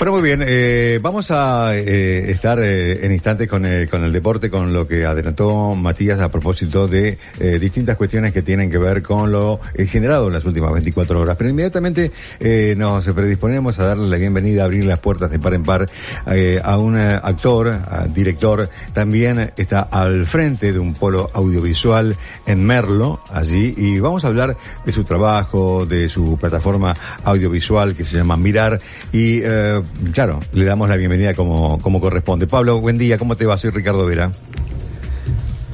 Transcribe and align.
Bueno, 0.00 0.12
muy 0.12 0.22
bien. 0.22 0.40
Eh, 0.42 0.98
vamos 1.02 1.30
a 1.30 1.76
eh, 1.76 2.30
estar 2.30 2.58
eh, 2.58 3.04
en 3.04 3.12
instantes 3.12 3.46
con 3.46 3.66
el, 3.66 3.86
con 3.86 4.02
el 4.02 4.10
deporte, 4.10 4.48
con 4.48 4.72
lo 4.72 4.88
que 4.88 5.04
adelantó 5.04 5.74
Matías 5.74 6.20
a 6.20 6.30
propósito 6.30 6.88
de 6.88 7.18
eh, 7.38 7.58
distintas 7.58 7.98
cuestiones 7.98 8.32
que 8.32 8.40
tienen 8.40 8.70
que 8.70 8.78
ver 8.78 9.02
con 9.02 9.30
lo 9.30 9.60
eh, 9.74 9.84
generado 9.84 10.28
en 10.28 10.32
las 10.32 10.46
últimas 10.46 10.72
24 10.72 11.20
horas. 11.20 11.36
Pero 11.36 11.50
inmediatamente 11.50 12.12
eh, 12.38 12.74
nos 12.78 13.06
predisponemos 13.08 13.78
a 13.78 13.88
darle 13.88 14.08
la 14.08 14.16
bienvenida, 14.16 14.62
a 14.62 14.64
abrir 14.64 14.86
las 14.86 15.00
puertas 15.00 15.30
de 15.30 15.38
par 15.38 15.52
en 15.52 15.64
par 15.64 15.86
eh, 16.28 16.62
a 16.64 16.78
un 16.78 16.98
eh, 16.98 17.20
actor, 17.22 17.78
director, 18.14 18.70
también 18.94 19.52
está 19.58 19.80
al 19.80 20.24
frente 20.24 20.72
de 20.72 20.78
un 20.78 20.94
polo 20.94 21.28
audiovisual 21.34 22.16
en 22.46 22.64
Merlo, 22.64 23.22
allí, 23.30 23.74
y 23.76 24.00
vamos 24.00 24.24
a 24.24 24.28
hablar 24.28 24.56
de 24.82 24.92
su 24.92 25.04
trabajo, 25.04 25.84
de 25.84 26.08
su 26.08 26.38
plataforma 26.38 26.96
audiovisual 27.22 27.94
que 27.94 28.04
se 28.04 28.16
llama 28.16 28.38
Mirar, 28.38 28.80
y 29.12 29.42
eh, 29.42 29.82
claro, 30.12 30.40
le 30.52 30.64
damos 30.64 30.88
la 30.88 30.96
bienvenida 30.96 31.34
como, 31.34 31.78
como 31.80 32.00
corresponde. 32.00 32.46
Pablo, 32.46 32.80
buen 32.80 32.98
día, 32.98 33.18
¿cómo 33.18 33.36
te 33.36 33.46
va? 33.46 33.58
Soy 33.58 33.70
Ricardo 33.70 34.06
Vera. 34.06 34.30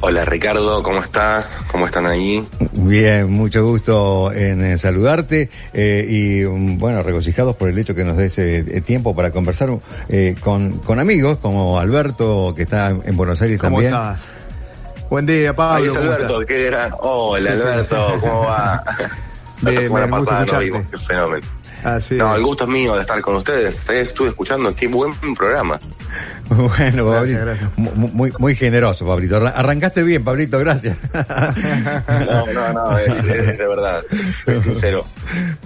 Hola 0.03 0.27
Ricardo, 0.27 0.83
¿cómo 0.83 0.99
estás? 1.01 1.59
¿Cómo 1.73 1.87
están 1.87 2.05
ahí? 2.07 2.47
Bien, 2.73 3.31
mucho 3.31 3.65
gusto 3.67 4.31
en 4.31 4.63
eh, 4.63 4.77
saludarte 4.79 5.49
eh, 5.73 6.05
y 6.07 6.45
um, 6.45 6.77
bueno, 6.77 7.03
regocijados 7.03 7.57
por 7.57 7.71
el 7.71 7.79
hecho 7.79 7.95
que 7.95 8.05
nos 8.05 8.19
des 8.19 8.39
eh, 8.39 8.83
tiempo 8.85 9.17
para 9.17 9.31
conversar 9.31 9.71
eh, 10.11 10.35
con, 10.39 10.79
con 10.81 10.99
amigos 10.99 11.39
como 11.39 11.79
Alberto, 11.79 12.53
que 12.55 12.65
está 12.65 12.91
en 12.91 13.17
Buenos 13.17 13.41
Aires 13.41 13.59
¿Cómo 13.59 13.77
también. 13.79 13.95
estás? 13.95 14.21
Buen 15.09 15.25
día, 15.25 15.57
Pablo. 15.57 15.77
Ahí 15.83 15.87
está 15.87 15.99
¿cómo 16.01 16.12
Alberto, 16.12 16.43
estás? 16.43 16.57
qué 16.57 16.65
gran. 16.67 16.93
Hola 17.01 17.51
Alberto, 17.53 18.19
¿cómo 18.21 18.41
va? 18.41 18.85
La 19.62 19.71
Bien, 19.71 19.83
semana 19.83 20.07
bien, 20.07 20.11
pasada 20.19 20.45
nos 20.45 20.59
vimos, 20.61 20.83
qué 20.91 20.99
fenómeno. 20.99 21.47
Así 21.85 22.15
No, 22.17 22.33
es. 22.33 22.39
el 22.39 22.45
gusto 22.45 22.65
es 22.65 22.71
mío 22.71 22.95
de 22.95 23.01
estar 23.01 23.21
con 23.21 23.37
ustedes. 23.37 23.89
Estuve 23.89 24.29
escuchando, 24.29 24.75
qué 24.75 24.89
buen 24.89 25.13
programa. 25.37 25.79
Bueno, 26.49 26.71
Gracias, 26.77 27.03
Pablito, 27.05 27.41
gracias. 27.41 27.71
mu- 27.77 28.09
Muy, 28.09 28.33
muy 28.39 28.55
generoso, 28.57 29.07
Pablito. 29.07 29.37
Arran- 29.37 29.53
Arrancaste 29.55 30.03
bien, 30.03 30.23
Pablito, 30.25 30.59
gracias. 30.59 30.97
No, 32.27 32.47
no, 32.53 32.73
no, 32.73 32.99
es, 32.99 33.09
es 33.17 33.59
de 33.59 33.67
verdad, 33.69 34.03
es 34.47 34.61
sincero. 34.61 35.05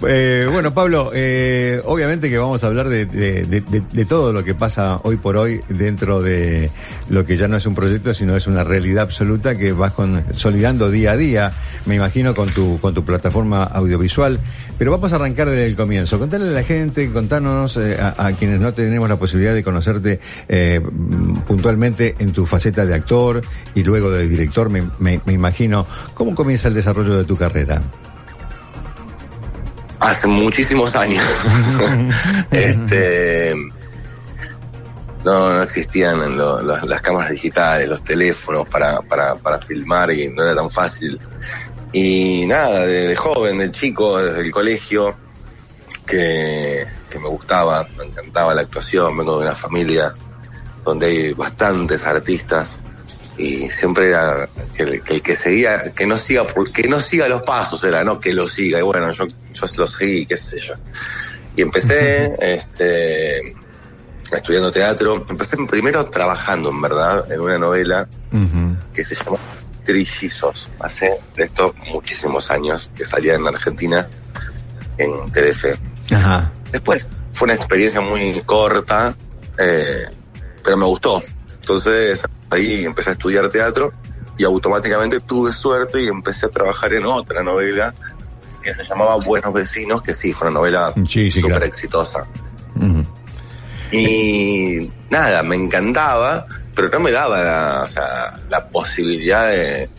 Eh, 0.07 0.47
bueno, 0.51 0.73
Pablo, 0.73 1.11
eh, 1.13 1.81
obviamente 1.85 2.29
que 2.29 2.37
vamos 2.37 2.63
a 2.63 2.67
hablar 2.67 2.89
de, 2.89 3.05
de- 3.05 3.43
de- 3.45 3.61
de- 3.61 3.83
de 3.91 4.05
todo 4.05 4.33
lo 4.33 4.43
que 4.43 4.53
pasa 4.55 4.99
hoy 5.03 5.17
por 5.17 5.37
hoy 5.37 5.61
dentro 5.69 6.21
de 6.21 6.71
lo 7.09 7.25
que 7.25 7.37
ya 7.37 7.47
no 7.47 7.57
es 7.57 7.65
un 7.65 7.75
proyecto, 7.75 8.13
sino 8.13 8.35
es 8.35 8.47
una 8.47 8.63
realidad 8.63 9.03
absoluta 9.03 9.55
que 9.57 9.71
vas 9.73 9.93
consolidando 9.93 10.89
día 10.89 11.11
a 11.11 11.17
día, 11.17 11.51
me 11.85 11.95
imagino, 11.95 12.33
con 12.35 12.49
tu, 12.49 12.79
con 12.79 12.93
tu 12.93 13.05
plataforma 13.05 13.63
audiovisual. 13.63 14.39
Pero 14.77 14.91
vamos 14.91 15.13
a 15.13 15.17
arrancar 15.17 15.47
desde 15.49 15.67
el 15.67 15.75
comienzo. 15.75 16.10
Contarle 16.19 16.49
a 16.49 16.51
la 16.51 16.63
gente, 16.63 17.09
contanos 17.11 17.77
eh, 17.77 17.97
a, 17.99 18.25
a 18.27 18.33
quienes 18.33 18.59
no 18.59 18.73
tenemos 18.73 19.09
la 19.09 19.17
posibilidad 19.17 19.53
de 19.53 19.63
conocerte 19.63 20.19
eh, 20.47 20.81
puntualmente 21.47 22.15
en 22.19 22.31
tu 22.33 22.45
faceta 22.45 22.85
de 22.85 22.93
actor 22.95 23.41
y 23.75 23.83
luego 23.83 24.09
de 24.11 24.27
director, 24.27 24.69
me, 24.69 24.83
me- 24.99 25.21
me 25.25 25.33
imagino, 25.33 25.85
¿cómo 26.13 26.35
comienza 26.35 26.67
el 26.67 26.73
desarrollo 26.73 27.17
de 27.17 27.23
tu 27.23 27.35
carrera? 27.37 27.81
Hace 29.99 30.27
muchísimos 30.27 30.95
años. 30.95 31.23
este. 32.51 33.53
No, 35.23 35.53
no 35.53 35.61
existían 35.61 36.19
lo- 36.35 36.61
lo- 36.63 36.81
las 36.85 37.01
cámaras 37.01 37.29
digitales, 37.31 37.87
los 37.87 38.03
teléfonos 38.03 38.67
para, 38.67 39.01
para, 39.01 39.35
para 39.35 39.59
filmar 39.59 40.11
y 40.11 40.29
no 40.29 40.41
era 40.43 40.55
tan 40.55 40.69
fácil. 40.71 41.19
Y 41.93 42.45
nada, 42.47 42.85
de, 42.87 43.09
de 43.09 43.15
joven, 43.15 43.59
de 43.59 43.69
chico, 43.69 44.17
desde 44.17 44.41
el 44.41 44.49
colegio, 44.51 45.15
que, 46.05 46.85
que 47.09 47.19
me 47.19 47.27
gustaba, 47.29 47.87
me 47.97 48.05
encantaba 48.05 48.53
la 48.53 48.61
actuación, 48.61 49.17
vengo 49.17 49.37
de 49.37 49.45
una 49.45 49.55
familia 49.55 50.13
donde 50.83 51.05
hay 51.07 51.33
bastantes 51.33 52.05
artistas 52.05 52.79
y 53.37 53.69
siempre 53.69 54.07
era 54.07 54.47
que, 54.75 54.83
el- 54.83 55.03
que 55.03 55.13
el 55.15 55.21
que 55.21 55.35
seguía, 55.35 55.93
que 55.93 56.05
no 56.05 56.17
siga, 56.17 56.45
que 56.73 56.87
no 56.87 56.99
siga 56.99 57.27
los 57.27 57.43
pasos 57.43 57.83
era, 57.83 58.03
no 58.03 58.19
que 58.19 58.33
lo 58.33 58.47
siga, 58.47 58.79
y 58.79 58.81
bueno, 58.81 59.11
yo, 59.11 59.25
yo 59.27 59.65
lo 59.77 59.87
seguí, 59.87 60.25
qué 60.25 60.37
sé 60.37 60.57
yo. 60.59 60.73
Y 61.55 61.61
empecé, 61.61 62.35
este, 62.39 63.53
estudiando 64.31 64.71
teatro, 64.71 65.25
empecé 65.29 65.57
primero 65.67 66.05
trabajando, 66.09 66.69
en 66.69 66.81
verdad, 66.81 67.31
en 67.31 67.39
una 67.41 67.57
novela 67.57 68.07
que 68.93 69.03
se 69.03 69.15
llama 69.15 69.37
Trillizos, 69.83 70.69
hace 70.79 71.09
de 71.35 71.43
esto 71.45 71.73
muchísimos 71.91 72.51
años, 72.51 72.89
que 72.95 73.03
salía 73.05 73.35
en 73.35 73.47
Argentina, 73.47 74.07
en 75.03 75.31
Telefe. 75.31 75.75
Ajá. 76.13 76.51
Después 76.71 77.07
fue 77.29 77.45
una 77.45 77.55
experiencia 77.55 78.01
muy 78.01 78.41
corta, 78.45 79.15
eh, 79.57 80.05
pero 80.63 80.77
me 80.77 80.85
gustó. 80.85 81.21
Entonces 81.53 82.23
ahí 82.49 82.85
empecé 82.85 83.11
a 83.11 83.13
estudiar 83.13 83.49
teatro 83.49 83.93
y 84.37 84.43
automáticamente 84.43 85.19
tuve 85.19 85.51
suerte 85.51 86.01
y 86.01 86.07
empecé 86.07 86.47
a 86.47 86.49
trabajar 86.49 86.93
en 86.93 87.05
otra 87.05 87.43
novela 87.43 87.93
que 88.63 88.73
se 88.75 88.83
llamaba 88.85 89.15
Buenos 89.17 89.53
Vecinos, 89.53 90.01
que 90.01 90.13
sí, 90.13 90.33
fue 90.33 90.47
una 90.47 90.59
novela 90.59 90.93
Sí, 91.07 91.31
sí, 91.31 91.39
súper 91.39 91.51
claro. 91.51 91.65
exitosa. 91.65 92.27
Y 93.91 94.87
nada, 95.09 95.43
me 95.43 95.55
encantaba, 95.55 96.45
pero 96.73 96.89
no 96.89 96.99
me 96.99 97.11
daba 97.11 97.43
la, 97.43 97.81
o 97.83 97.87
sea, 97.87 98.39
la 98.49 98.67
posibilidad 98.67 99.49
de, 99.49 99.89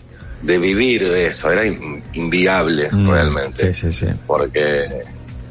de 0.42 0.58
vivir 0.58 1.08
de 1.08 1.26
eso, 1.26 1.50
era 1.50 1.64
in- 1.64 2.02
inviable 2.14 2.88
Mm, 2.92 3.10
realmente 3.10 3.72
Sí, 3.74 3.92
sí, 3.92 4.06
sí. 4.06 4.12
porque 4.26 5.02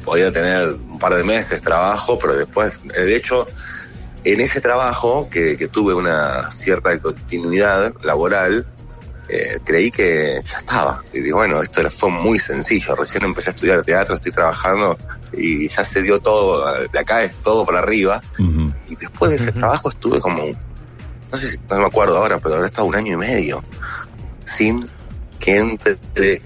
podía 0.04 0.30
tener 0.30 0.68
un 0.68 0.98
par 0.98 1.14
de 1.14 1.24
meses 1.24 1.60
trabajo, 1.62 2.18
pero 2.18 2.34
después, 2.36 2.80
eh, 2.96 3.00
de 3.02 3.16
hecho, 3.16 3.46
en 4.24 4.40
ese 4.40 4.60
trabajo, 4.60 5.28
que, 5.30 5.56
que 5.56 5.68
tuve 5.68 5.94
una 5.94 6.50
cierta 6.52 6.96
continuidad 6.98 7.92
laboral, 8.02 8.66
eh, 9.28 9.58
creí 9.64 9.90
que 9.90 10.40
ya 10.44 10.58
estaba. 10.58 11.02
Y 11.12 11.20
digo, 11.20 11.38
bueno, 11.38 11.62
esto 11.62 11.80
era- 11.80 11.90
fue 11.90 12.10
muy 12.10 12.38
sencillo. 12.38 12.94
Recién 12.94 13.24
empecé 13.24 13.50
a 13.50 13.52
estudiar 13.54 13.82
teatro, 13.82 14.16
estoy 14.16 14.30
trabajando 14.32 14.98
y 15.32 15.68
ya 15.68 15.84
se 15.84 16.02
dio 16.02 16.20
todo, 16.20 16.64
de 16.92 16.98
acá 16.98 17.22
es 17.22 17.32
todo 17.42 17.64
para 17.64 17.78
arriba. 17.78 18.20
Y 18.88 18.94
después 18.96 19.30
de 19.30 19.36
ese 19.36 19.52
trabajo 19.52 19.88
estuve 19.90 20.20
como, 20.20 20.44
no 21.32 21.38
sé, 21.38 21.58
no 21.70 21.78
me 21.78 21.86
acuerdo 21.86 22.18
ahora, 22.18 22.38
pero 22.38 22.56
habrá 22.56 22.66
estado 22.66 22.86
un 22.86 22.94
año 22.96 23.14
y 23.14 23.16
medio 23.16 23.64
sin 24.44 24.86
que 25.38 25.56
entre 25.56 26.42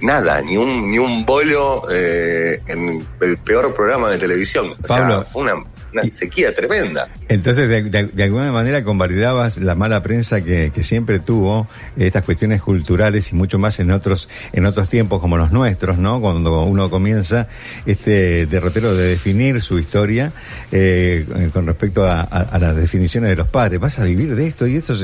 nada, 0.00 0.40
ni 0.40 0.56
un, 0.56 0.90
ni 0.90 0.98
un 0.98 1.24
bolo 1.26 1.82
eh, 1.90 2.62
en 2.66 3.06
el 3.20 3.38
peor 3.38 3.74
programa 3.74 4.10
de 4.10 4.18
televisión. 4.18 4.72
O 4.72 4.86
Pablo, 4.86 5.16
sea, 5.16 5.24
fue 5.24 5.42
una, 5.42 5.64
una 5.92 6.02
sequía 6.02 6.52
tremenda. 6.52 7.08
Entonces, 7.28 7.68
de, 7.68 7.82
de- 7.82 8.04
de 8.06 8.22
alguna 8.24 8.52
manera 8.52 8.82
convalidabas 8.84 9.58
la 9.58 9.74
mala 9.74 10.02
prensa 10.02 10.40
que, 10.42 10.70
que 10.74 10.82
siempre 10.82 11.18
tuvo 11.20 11.66
estas 11.96 12.24
cuestiones 12.24 12.60
culturales 12.62 13.32
y 13.32 13.34
mucho 13.34 13.58
más 13.58 13.78
en 13.80 13.90
otros 13.90 14.28
en 14.52 14.66
otros 14.66 14.88
tiempos 14.88 15.20
como 15.20 15.36
los 15.36 15.52
nuestros, 15.52 15.98
¿no? 15.98 16.20
Cuando 16.20 16.62
uno 16.64 16.90
comienza 16.90 17.48
este 17.86 18.46
derrotero 18.46 18.94
de 18.94 19.08
definir 19.08 19.60
su 19.62 19.78
historia 19.78 20.32
eh, 20.72 21.26
con 21.52 21.66
respecto 21.66 22.04
a, 22.04 22.20
a- 22.20 22.24
a 22.50 22.58
las 22.58 22.76
definiciones 22.76 23.30
de 23.30 23.36
los 23.36 23.50
padres. 23.50 23.80
Vas 23.80 23.98
a 23.98 24.04
vivir 24.04 24.34
de 24.34 24.46
esto 24.46 24.66
y 24.66 24.76
esto, 24.76 24.94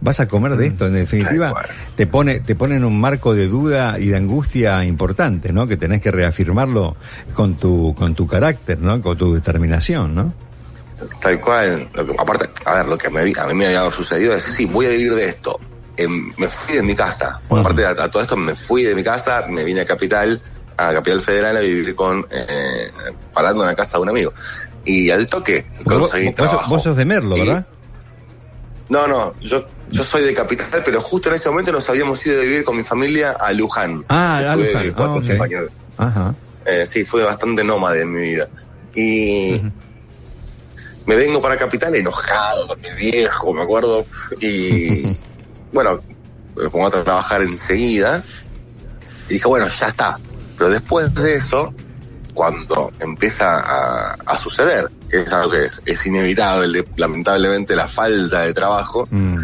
vas 0.00 0.20
a 0.20 0.28
comer 0.28 0.56
de 0.56 0.66
esto. 0.68 0.86
En 0.86 0.94
definitiva, 0.94 1.52
te 1.96 2.06
pone 2.06 2.40
te 2.40 2.54
pone 2.54 2.76
en 2.76 2.84
un 2.84 3.00
marco 3.00 3.34
de 3.34 3.48
duda 3.48 3.98
y 3.98 4.08
de 4.08 4.16
angustia 4.16 4.84
importante, 4.84 5.52
¿no? 5.52 5.66
Que 5.66 5.76
tenés 5.76 6.00
que 6.00 6.10
reafirmarlo 6.10 6.96
con 7.32 7.56
tu 7.56 7.94
con 7.94 8.14
tu 8.14 8.26
carácter, 8.26 8.78
¿no? 8.80 9.00
Con 9.00 9.16
tu 9.16 9.34
determinación, 9.34 10.14
¿no? 10.14 10.17
Tal 11.20 11.40
cual. 11.40 11.88
Lo 11.94 12.06
que, 12.06 12.12
aparte, 12.18 12.48
a 12.64 12.74
ver, 12.76 12.86
lo 12.86 12.98
que 12.98 13.08
me, 13.10 13.20
a 13.20 13.24
mí 13.46 13.54
me 13.54 13.66
había 13.66 13.90
sucedido 13.90 14.34
es, 14.34 14.42
sí, 14.42 14.66
voy 14.66 14.86
a 14.86 14.90
vivir 14.90 15.14
de 15.14 15.24
esto. 15.28 15.58
Em, 15.96 16.32
me 16.36 16.48
fui 16.48 16.76
de 16.76 16.82
mi 16.82 16.94
casa. 16.94 17.40
Bueno, 17.48 17.62
aparte 17.62 17.84
a, 17.84 17.90
a 17.90 18.08
todo 18.10 18.22
esto, 18.22 18.36
me 18.36 18.54
fui 18.54 18.82
de 18.84 18.94
mi 18.94 19.02
casa, 19.04 19.44
me 19.48 19.64
vine 19.64 19.80
a 19.80 19.84
Capital, 19.84 20.40
a 20.76 20.92
Capital 20.92 21.20
Federal 21.20 21.56
a 21.56 21.60
vivir 21.60 21.94
con, 21.94 22.26
eh, 22.30 22.90
parando 23.32 23.62
en 23.62 23.68
la 23.68 23.74
casa 23.74 23.98
de 23.98 24.02
un 24.02 24.08
amigo. 24.10 24.32
Y 24.84 25.10
al 25.10 25.26
toque 25.26 25.66
conseguí 25.84 26.26
vos 26.26 26.34
trabajo. 26.34 26.70
vos 26.70 26.82
sos 26.82 26.96
de 26.96 27.04
Merlo, 27.04 27.36
Y- 27.36 27.40
¿verdad? 27.40 27.66
No, 28.88 29.06
no, 29.06 29.34
yo, 29.40 29.66
yo 29.90 30.02
soy 30.02 30.22
de 30.24 30.32
Capital, 30.32 30.82
pero 30.82 31.00
justo 31.02 31.28
en 31.28 31.34
ese 31.34 31.50
momento 31.50 31.72
nos 31.72 31.88
habíamos 31.90 32.24
ido 32.24 32.40
a 32.40 32.44
vivir 32.44 32.64
con 32.64 32.74
mi 32.76 32.82
familia 32.84 33.32
a 33.32 33.52
Luján. 33.52 34.02
Ah, 34.08 34.38
a 34.52 34.56
Luján. 34.56 34.92
cuatro 34.96 35.14
Ah, 35.14 35.16
o 35.18 35.22
cinco 35.22 35.44
ok. 35.44 35.50
años. 35.50 35.70
Ajá. 35.98 36.34
Eh, 36.64 36.86
sí, 36.86 37.04
fue 37.04 37.22
bastante 37.22 37.62
nómade 37.62 38.02
en 38.02 38.12
mi 38.12 38.22
vida. 38.22 38.48
Y 38.94 39.60
me 41.08 41.16
vengo 41.16 41.40
para 41.40 41.56
Capital 41.56 41.94
enojado, 41.96 42.76
mi 42.76 42.90
viejo, 43.10 43.52
me 43.54 43.62
acuerdo. 43.62 44.04
Y 44.40 45.04
bueno, 45.72 46.00
me 46.54 46.68
pongo 46.68 46.86
a 46.86 46.90
trabajar 46.90 47.40
enseguida. 47.42 48.22
Y 49.28 49.34
dije, 49.34 49.48
bueno, 49.48 49.66
ya 49.68 49.86
está. 49.88 50.18
Pero 50.58 50.70
después 50.70 51.12
de 51.14 51.34
eso, 51.36 51.72
cuando 52.34 52.92
empieza 53.00 53.58
a, 53.58 54.14
a 54.26 54.38
suceder, 54.38 54.90
que 55.08 55.22
es 55.22 55.32
algo 55.32 55.50
que 55.52 55.64
es, 55.64 55.80
es 55.86 56.06
inevitable, 56.06 56.84
lamentablemente 56.96 57.74
la 57.74 57.88
falta 57.88 58.42
de 58.42 58.52
trabajo, 58.52 59.08
Mm. 59.10 59.36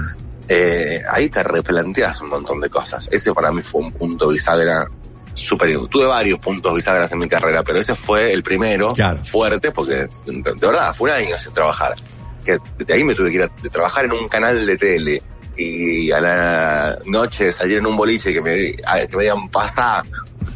eh, 0.48 1.00
ahí 1.10 1.30
te 1.30 1.42
replanteas 1.42 2.20
un 2.20 2.28
montón 2.28 2.60
de 2.60 2.68
cosas. 2.68 3.08
Ese 3.10 3.32
para 3.32 3.50
mí 3.50 3.62
fue 3.62 3.80
un 3.80 3.92
punto 3.92 4.28
bisagra 4.28 4.86
súper... 5.34 5.76
Tuve 5.88 6.06
varios 6.06 6.38
puntos 6.38 6.74
bisagras 6.74 7.10
en 7.12 7.18
mi 7.18 7.28
carrera, 7.28 7.62
pero 7.62 7.78
ese 7.78 7.94
fue 7.94 8.32
el 8.32 8.42
primero 8.42 8.92
Claro. 8.94 9.22
fuerte 9.22 9.70
porque 9.72 9.94
de 9.94 10.08
de 10.26 10.66
verdad 10.66 10.92
fue 10.94 11.10
un 11.10 11.16
año 11.16 11.38
sin 11.38 11.52
trabajar. 11.52 11.94
Que 12.44 12.58
de 12.84 12.94
ahí 12.94 13.04
me 13.04 13.14
tuve 13.14 13.30
que 13.30 13.36
ir 13.36 13.42
a 13.42 13.50
de 13.62 13.68
trabajar 13.70 14.04
en 14.04 14.12
un 14.12 14.28
canal 14.28 14.64
de 14.66 14.76
tele 14.76 15.22
y 15.56 16.10
a 16.10 16.20
la 16.20 16.98
noche 17.06 17.52
salir 17.52 17.78
en 17.78 17.86
un 17.86 17.96
boliche 17.96 18.32
que 18.32 18.40
me, 18.40 18.72
que 18.72 19.16
me 19.16 19.22
digan 19.24 19.48
pasá, 19.48 20.02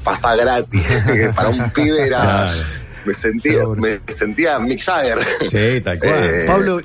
pasá 0.04 0.34
gratis, 0.36 0.86
que 1.06 1.30
para 1.34 1.48
un 1.50 1.70
pibe 1.70 2.06
era... 2.06 2.20
Claro. 2.20 2.58
Me 3.04 3.14
sentía, 3.14 3.60
Seguro. 3.60 3.80
me 3.80 4.00
sentía 4.08 4.58
Mick 4.58 4.82
Jagger. 4.82 5.18
Sí, 5.48 5.80
tal 5.80 5.98
cual. 5.98 6.12
Eh, 6.14 6.44
Pablo, 6.46 6.80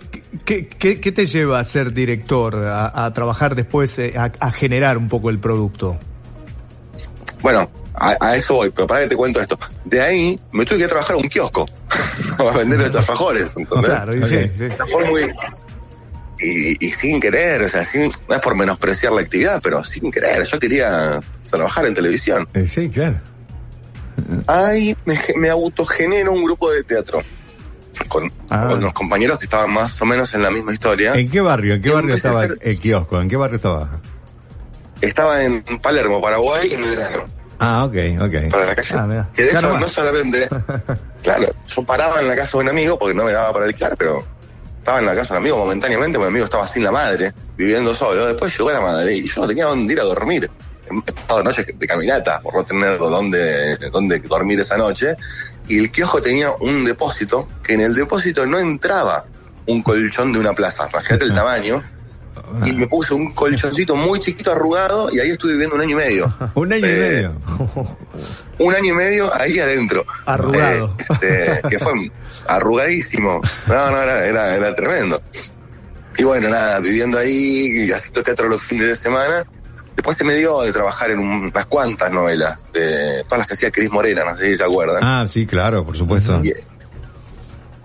¿qué, 0.46 0.68
qué, 0.70 1.02
qué 1.02 1.12
te 1.12 1.26
lleva 1.26 1.60
a 1.60 1.64
ser 1.66 1.92
director, 1.92 2.56
a, 2.66 3.06
a 3.06 3.12
trabajar 3.14 3.56
después, 3.56 3.98
eh, 4.00 4.14
a, 4.16 4.32
a 4.40 4.52
generar 4.52 4.98
un 4.98 5.10
poco 5.10 5.30
el 5.32 5.40
producto? 5.40 5.98
Bueno, 7.42 7.70
a, 7.94 8.16
a 8.20 8.36
eso 8.36 8.56
voy, 8.56 8.70
pero 8.72 8.88
para 8.88 9.02
que 9.02 9.08
te 9.08 9.16
cuento 9.16 9.40
esto. 9.40 9.58
De 9.86 10.02
ahí 10.02 10.40
me 10.52 10.66
tuve 10.66 10.78
que 10.78 10.84
ir 10.84 10.86
a 10.86 10.90
trabajar 10.90 11.16
a 11.16 11.20
un 11.20 11.30
kiosco 11.30 11.66
a 12.40 12.58
vender 12.58 12.80
los 12.80 12.96
alfajores, 12.96 13.56
¿entendés? 13.58 13.92
Claro, 13.92 14.16
y 14.16 14.24
sí, 14.24 14.48
sí. 14.48 14.84
Muy... 15.10 15.32
Y, 16.40 16.86
y 16.86 16.92
sin 16.92 17.20
querer, 17.20 17.62
o 17.62 17.70
sea, 17.70 17.86
sin, 17.86 18.12
no 18.28 18.36
es 18.36 18.42
por 18.42 18.56
menospreciar 18.56 19.14
la 19.14 19.22
actividad, 19.22 19.62
pero 19.64 19.84
sin 19.84 20.12
querer, 20.12 20.44
yo 20.46 20.60
quería 20.60 21.20
trabajar 21.50 21.86
en 21.86 21.94
televisión. 21.94 22.48
Eh, 22.54 22.68
sí, 22.68 22.90
claro. 22.90 23.20
Ahí 24.48 24.96
me, 25.06 25.18
me 25.38 25.50
autogenero 25.50 26.34
un 26.34 26.44
grupo 26.44 26.72
de 26.72 26.84
teatro 26.84 27.22
con, 28.08 28.32
Ah. 28.50 28.68
con 28.70 28.82
los 28.82 28.92
compañeros 28.94 29.38
que 29.38 29.46
estaban 29.46 29.72
más 29.72 30.02
o 30.02 30.06
menos 30.06 30.34
en 30.34 30.42
la 30.42 30.52
misma 30.52 30.74
historia. 30.74 31.14
¿En 31.14 31.30
qué 31.30 31.40
barrio? 31.42 31.76
¿En 31.76 31.82
qué 31.82 31.92
barrio 31.92 32.16
estaba 32.16 32.46
el 32.46 32.80
kiosco? 32.80 33.22
¿En 33.22 33.30
qué 33.30 33.38
barrio 33.38 33.56
estaba? 33.58 34.02
Estaba 35.02 35.44
en 35.44 35.64
Palermo, 35.82 36.22
Paraguay, 36.22 36.74
en 36.74 36.82
verano. 36.82 37.26
Ah, 37.66 37.86
ok, 37.86 37.96
ok. 38.20 38.52
para 38.52 38.66
la 38.66 38.76
calle. 38.76 38.96
Ah, 38.98 39.30
que 39.34 39.44
de 39.44 39.50
Claro, 39.52 39.68
hecho 39.68 39.74
más. 39.76 39.82
no 39.82 39.88
solamente, 39.88 40.50
claro, 41.24 41.48
yo 41.76 41.84
paraba 41.84 42.20
en 42.20 42.28
la 42.28 42.36
casa 42.36 42.58
de 42.58 42.64
un 42.64 42.70
amigo 42.70 43.00
porque 43.00 43.14
no 43.16 43.24
me 43.24 43.32
daba 43.32 43.54
para 43.54 43.66
alquilar, 43.66 43.96
pero 43.98 44.24
estaba 44.80 45.00
en 45.00 45.06
la 45.06 45.16
casa 45.16 45.28
de 45.34 45.40
un 45.40 45.44
amigo 45.44 45.58
momentáneamente, 45.60 46.18
mi 46.20 46.26
amigo 46.26 46.46
estaba 46.46 46.68
sin 46.68 46.84
la 46.84 46.92
madre, 46.92 47.34
viviendo 47.56 47.96
solo. 47.96 48.26
Después 48.26 48.52
llegó 48.58 48.70
la 48.72 48.82
madre 48.82 49.16
y 49.16 49.28
yo 49.30 49.42
no 49.42 49.48
tenía 49.48 49.66
dónde 49.66 49.94
ir 49.94 50.00
a 50.02 50.04
dormir. 50.04 50.50
He 50.92 51.10
estado 51.12 51.42
noches 51.42 51.66
de 51.80 51.88
caminata 51.88 52.42
por 52.42 52.54
no 52.54 52.66
tener 52.66 52.98
dónde, 52.98 53.78
dónde 53.92 54.20
dormir 54.20 54.60
esa 54.60 54.76
noche. 54.76 55.16
Y 55.70 55.80
el 55.80 55.90
kiosco 55.90 56.22
tenía 56.22 56.50
un 56.60 56.84
depósito 56.84 57.48
que 57.64 57.76
en 57.76 57.82
el 57.82 57.96
depósito 57.96 58.46
no 58.46 58.60
entraba 58.60 59.24
un 59.68 59.82
colchón 59.82 60.34
de 60.34 60.40
una 60.40 60.52
plaza. 60.52 60.90
Imagínate 60.92 61.24
el 61.24 61.34
tamaño. 61.34 61.82
Y 62.66 62.74
me 62.74 62.88
puse 62.88 63.14
un 63.14 63.32
colchoncito 63.34 63.96
muy 63.96 64.20
chiquito 64.20 64.52
arrugado 64.52 65.10
y 65.12 65.20
ahí 65.20 65.30
estuve 65.32 65.54
viviendo 65.54 65.76
un 65.76 65.82
año 65.82 65.92
y 65.92 65.96
medio. 65.96 66.36
Un 66.56 66.72
año 66.74 66.86
y 66.86 66.90
Eh, 66.90 66.98
medio. 66.98 67.36
un 68.60 68.76
año 68.76 68.94
y 68.94 68.96
medio 68.96 69.36
ahí 69.36 69.60
adentro. 69.60 70.06
Arrugado. 70.26 70.96
Eh, 71.22 71.60
este, 71.62 71.68
que 71.70 71.80
fue 71.80 71.94
arrugadísimo. 72.48 73.42
No, 73.68 73.92
no, 73.92 74.02
era, 74.02 74.26
era, 74.26 74.56
era 74.56 74.76
tremendo. 74.76 75.22
Y 76.18 76.24
bueno, 76.24 76.50
nada, 76.50 76.80
viviendo 76.80 77.18
ahí 77.18 77.86
y 77.88 77.92
haciendo 77.92 78.22
teatro 78.24 78.48
los 78.48 78.62
fines 78.62 78.88
de 78.88 78.96
semana. 78.96 79.44
Después 79.96 80.18
se 80.18 80.24
me 80.24 80.34
dio 80.36 80.62
de 80.62 80.72
trabajar 80.72 81.12
en 81.12 81.20
un- 81.20 81.46
unas 81.46 81.66
cuantas 81.68 82.12
novelas, 82.12 82.64
de 82.74 83.24
todas 83.26 83.40
las 83.40 83.48
que 83.48 83.54
hacía 83.54 83.72
Cris 83.72 83.92
Morena, 83.92 84.24
no 84.26 84.36
sé 84.36 84.46
si 84.52 84.56
se 84.58 84.64
acuerdan. 84.64 85.04
Ah, 85.04 85.26
sí, 85.28 85.46
claro, 85.46 85.86
por 85.86 85.96
supuesto. 85.96 86.42
Y- 86.44 86.52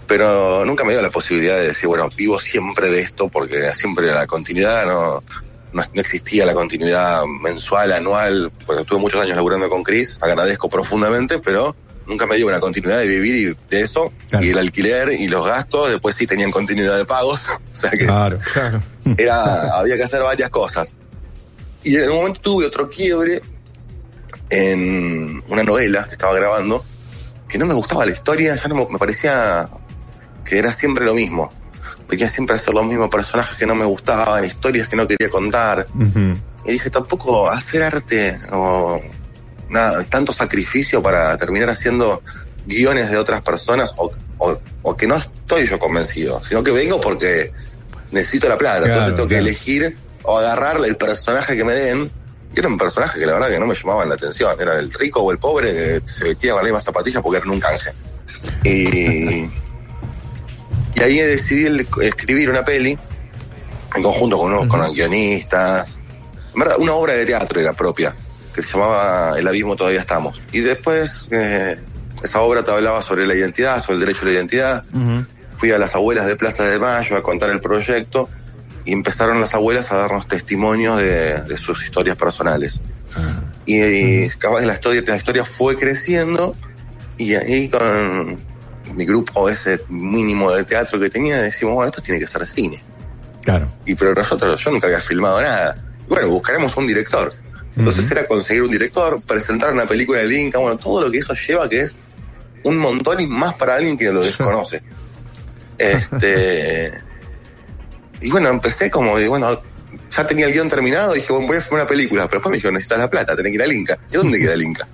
pero 0.09 0.65
nunca 0.65 0.83
me 0.85 0.93
dio 0.95 1.03
la 1.03 1.11
posibilidad 1.11 1.57
de 1.57 1.69
decir, 1.69 1.87
bueno, 1.87 2.09
vivo 2.17 2.41
siempre 2.41 2.91
de 2.91 3.01
esto, 3.03 3.29
porque 3.29 3.73
siempre 3.75 4.07
la 4.07 4.27
continuidad 4.27 4.87
no, 4.87 5.23
no, 5.73 5.83
no 5.95 6.01
existía 6.01 6.47
la 6.47 6.55
continuidad 6.55 7.25
mensual, 7.27 7.93
anual, 7.93 8.51
porque 8.67 8.85
tuve 8.85 8.99
muchos 8.99 9.21
años 9.21 9.37
laburando 9.37 9.69
con 9.69 9.83
Chris, 9.83 10.19
agradezco 10.23 10.71
profundamente, 10.71 11.39
pero 11.39 11.77
nunca 12.07 12.27
me 12.27 12.37
dio 12.37 12.47
una 12.47 12.59
continuidad 12.59 12.99
de 13.01 13.07
vivir 13.07 13.35
y 13.51 13.57
de 13.69 13.83
eso, 13.83 14.11
Claro. 14.31 14.45
y 14.47 14.49
el 14.49 14.59
alquiler 14.59 15.11
y 15.13 15.29
los 15.29 15.47
gastos, 15.47 15.91
después 15.91 16.17
sí 16.17 16.27
tenían 16.27 16.51
continuidad 16.51 16.97
de 16.97 17.05
pagos, 17.05 17.49
o 17.73 17.77
sea 17.77 17.91
que 17.91 18.07
Claro. 18.07 18.39
Claro. 18.55 18.83
era, 19.19 19.79
había 19.79 19.97
que 19.97 20.05
hacer 20.05 20.23
varias 20.23 20.49
cosas. 20.49 20.95
Y 21.85 21.97
en 21.97 22.09
un 22.11 22.17
momento 22.17 22.41
tuve 22.41 22.65
otro 22.67 22.89
quiebre 22.89 23.43
en 24.51 25.43
una 25.49 25.63
novela 25.63 26.05
que 26.05 26.13
estaba 26.13 26.35
grabando, 26.35 26.83
que 27.47 27.59
no 27.59 27.67
me 27.67 27.75
gustaba 27.75 28.07
la 28.07 28.13
historia, 28.13 28.55
ya 28.57 28.69
no 28.69 28.75
me, 28.75 28.87
me 28.91 28.99
parecía 28.99 29.69
que 30.49 30.59
era 30.59 30.73
siempre 30.73 31.05
lo 31.05 31.15
mismo. 31.15 31.51
Venía 32.09 32.29
siempre 32.29 32.57
hacer 32.57 32.73
los 32.73 32.87
mismos 32.87 33.11
personajes 33.11 33.57
que 33.59 33.67
no 33.67 33.75
me 33.75 33.85
gustaban, 33.85 34.45
historias 34.45 34.89
que 34.89 34.97
no 34.97 35.07
quería 35.07 35.29
contar. 35.29 35.87
Y 36.65 36.73
dije, 36.73 36.91
tampoco 36.91 37.51
hacer 37.51 37.83
arte 37.83 38.39
o 38.51 39.01
nada, 39.69 40.03
tanto 40.05 40.33
sacrificio 40.33 41.03
para 41.03 41.37
terminar 41.37 41.69
haciendo 41.71 42.23
guiones 42.67 43.11
de 43.11 43.17
otras 43.19 43.43
personas 43.43 43.93
o, 43.99 44.11
o- 44.39 44.59
o 44.83 44.97
que 44.97 45.07
no 45.07 45.17
estoy 45.17 45.67
yo 45.67 45.79
convencido, 45.79 46.43
sino 46.43 46.63
que 46.63 46.71
vengo 46.71 47.01
porque 47.01 47.53
necesito 48.11 48.49
la 48.49 48.57
plata. 48.59 48.79
Claro, 48.81 48.93
Entonces 48.95 49.15
tengo 49.17 49.29
que 49.29 49.39
elegir 49.39 49.97
o 50.23 50.39
agarrarle 50.39 50.89
el 50.89 50.97
personaje 50.97 51.57
que 51.57 51.65
me 51.65 51.75
den. 51.75 52.11
Y 52.55 52.59
era 52.59 52.69
un 52.69 52.79
personaje 52.79 53.19
que 53.21 53.27
la 53.27 53.35
verdad 53.35 53.49
que 53.51 53.59
no 53.61 53.67
me 53.67 53.75
llamaban 53.75 54.09
la 54.09 54.15
atención. 54.15 54.57
Era 54.59 54.79
el 54.79 54.91
rico 54.93 55.21
o 55.21 55.31
el 55.31 55.39
pobre 55.39 55.73
que 55.73 56.01
se 56.07 56.25
vestía 56.25 56.53
con 56.53 56.61
las 56.61 56.65
mismas 56.65 56.85
zapatillas 56.85 57.23
porque 57.23 57.39
era 57.39 57.51
un 57.51 57.61
canje. 57.61 57.91
Y, 58.65 59.51
y 60.99 61.03
ahí 61.03 61.17
decidí 61.19 61.67
el- 61.67 61.87
escribir 62.03 62.51
una 62.51 62.65
peli 62.65 62.99
en 63.95 64.03
conjunto 64.03 64.39
con, 64.39 64.53
unos, 64.53 64.69
con 64.69 64.81
los 64.81 64.93
guionistas. 64.93 65.99
En 66.55 66.61
verdad, 66.61 66.77
una 66.79 66.93
obra 66.95 67.15
de 67.15 67.25
teatro 67.25 67.61
era 67.61 67.73
propia, 67.73 68.15
que 68.55 68.63
se 68.63 68.73
llamaba 68.73 69.39
El 69.39 69.47
abismo 69.47 69.77
todavía 69.77 70.01
estamos. 70.01 70.41
Y 70.53 70.61
después, 70.61 71.27
eh, 71.31 71.77
esa 72.23 72.41
obra 72.41 72.63
te 72.63 72.71
hablaba 72.71 73.01
sobre 73.01 73.27
la 73.27 73.35
identidad, 73.35 73.79
sobre 73.81 73.95
el 73.95 74.01
derecho 74.01 74.23
a 74.23 74.25
la 74.27 74.33
identidad. 74.33 74.85
Fui 75.49 75.71
a 75.73 75.79
las 75.79 75.95
abuelas 75.95 76.27
de 76.27 76.37
Plaza 76.37 76.65
de 76.65 76.79
Mayo 76.79 77.17
a 77.17 77.23
contar 77.23 77.51
el 77.51 77.61
proyecto 77.61 78.29
y 78.85 78.93
empezaron 78.93 79.41
las 79.41 79.55
abuelas 79.55 79.93
a 79.93 79.97
darnos 79.97 80.27
testimonios 80.29 80.99
de, 80.99 81.43
de 81.43 81.57
sus 81.57 81.85
historias 81.85 82.17
personales. 82.17 82.81
Y, 83.67 83.83
y 83.83 84.29
capaz 84.31 84.63
la 84.65 84.75
historia, 84.75 85.03
la 85.07 85.17
historia 85.17 85.45
fue 85.45 85.77
creciendo 85.77 86.57
y 87.17 87.35
ahí 87.35 87.69
con 87.69 88.39
mi 88.95 89.05
grupo 89.05 89.49
ese 89.49 89.85
mínimo 89.89 90.53
de 90.53 90.65
teatro 90.65 90.99
que 90.99 91.11
tenía 91.11 91.43
decimos, 91.43 91.75
bueno, 91.75 91.89
esto 91.91 92.03
tiene 92.03 92.21
que 92.21 92.27
ser 92.27 92.45
cine. 92.47 92.83
Claro. 93.43 93.67
Y 93.87 93.95
pero 93.95 94.15
nosotros, 94.15 94.63
yo 94.63 94.71
nunca 94.71 94.87
había 94.87 95.01
filmado 95.01 95.41
nada. 95.41 95.75
Y 96.07 96.09
bueno, 96.09 96.29
buscaremos 96.29 96.77
un 96.77 96.87
director. 96.87 97.33
Entonces 97.77 98.11
era 98.11 98.27
conseguir 98.27 98.63
un 98.63 98.71
director, 98.71 99.23
presentar 99.23 99.73
una 99.73 99.87
película 99.87 100.19
de 100.19 100.41
Inca, 100.41 100.59
bueno, 100.59 100.77
todo 100.77 101.03
lo 101.03 101.11
que 101.11 101.19
eso 101.19 101.33
lleva, 101.35 101.69
que 101.69 101.81
es 101.81 101.97
un 102.65 102.77
montón 102.77 103.21
y 103.21 103.27
más 103.27 103.55
para 103.55 103.77
alguien 103.77 103.97
que 103.97 104.11
lo 104.13 104.21
desconoce. 104.25 104.83
este. 105.79 106.93
Y 108.21 108.33
bueno, 108.33 108.49
empecé 108.49 108.91
como, 108.91 109.17
y 109.21 109.29
bueno, 109.29 109.63
ya 110.11 110.27
tenía 110.27 110.47
el 110.47 110.53
guion 110.53 110.69
terminado, 110.69 111.13
dije, 111.13 111.33
bueno, 111.33 111.47
voy 111.47 111.57
a 111.57 111.61
filmar 111.61 111.83
una 111.83 111.89
película, 111.89 112.27
pero 112.27 112.39
después 112.39 112.51
me 112.51 112.57
dijo, 112.57 112.71
necesitas 112.73 112.99
la 112.99 113.09
plata, 113.09 113.37
tenés 113.37 113.53
que 113.53 113.55
ir 113.55 113.63
al 113.63 113.73
Inca. 113.73 113.97
¿Y 114.11 114.17
dónde 114.17 114.41
queda 114.41 114.55
el 114.55 114.63
Inca? 114.65 114.89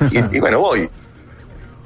y, 0.10 0.36
y 0.36 0.40
bueno, 0.40 0.60
voy. 0.60 0.90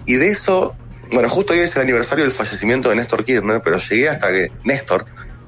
Y 0.06 0.14
de 0.16 0.26
eso, 0.28 0.74
bueno, 1.12 1.28
justo 1.28 1.52
hoy 1.52 1.60
es 1.60 1.74
el 1.76 1.82
aniversario 1.82 2.24
del 2.24 2.32
fallecimiento 2.32 2.88
de 2.90 2.96
Néstor 2.96 3.24
Kirchner, 3.24 3.60
pero 3.64 3.78
llegué 3.78 4.08
hasta 4.08 4.28
que 4.28 4.50
Néstor, 4.64 5.04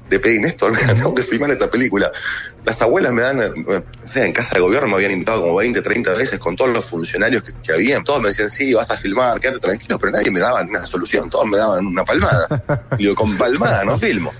le 0.09 0.19
pedí, 0.19 0.39
Néstor, 0.39 0.71
mira, 0.73 0.93
tengo 0.95 1.13
que 1.13 1.23
filmar 1.23 1.49
esta 1.51 1.69
película. 1.69 2.11
Las 2.65 2.81
abuelas 2.81 3.11
me 3.13 3.21
dan, 3.23 3.41
eh, 3.41 3.51
o 3.67 4.07
sea, 4.07 4.25
en 4.25 4.31
casa 4.33 4.55
de 4.55 4.61
gobierno 4.61 4.87
me 4.89 4.95
habían 4.95 5.11
invitado 5.11 5.41
como 5.41 5.55
20, 5.55 5.81
30 5.81 6.13
veces 6.13 6.39
con 6.39 6.55
todos 6.55 6.71
los 6.71 6.85
funcionarios 6.85 7.43
que, 7.43 7.51
que 7.63 7.73
habían. 7.73 8.03
Todos 8.03 8.21
me 8.21 8.29
decían, 8.29 8.49
sí, 8.49 8.73
vas 8.73 8.89
a 8.91 8.97
filmar, 8.97 9.39
quédate 9.39 9.59
tranquilo, 9.59 9.97
pero 9.99 10.11
nadie 10.11 10.31
me 10.31 10.39
daba 10.39 10.61
una 10.61 10.85
solución, 10.85 11.29
todos 11.29 11.45
me 11.45 11.57
daban 11.57 11.85
una 11.85 12.05
palmada. 12.05 12.47
Y 12.97 13.03
digo, 13.03 13.15
con 13.15 13.37
palmada 13.37 13.83
no 13.83 13.97
filmo. 13.97 14.31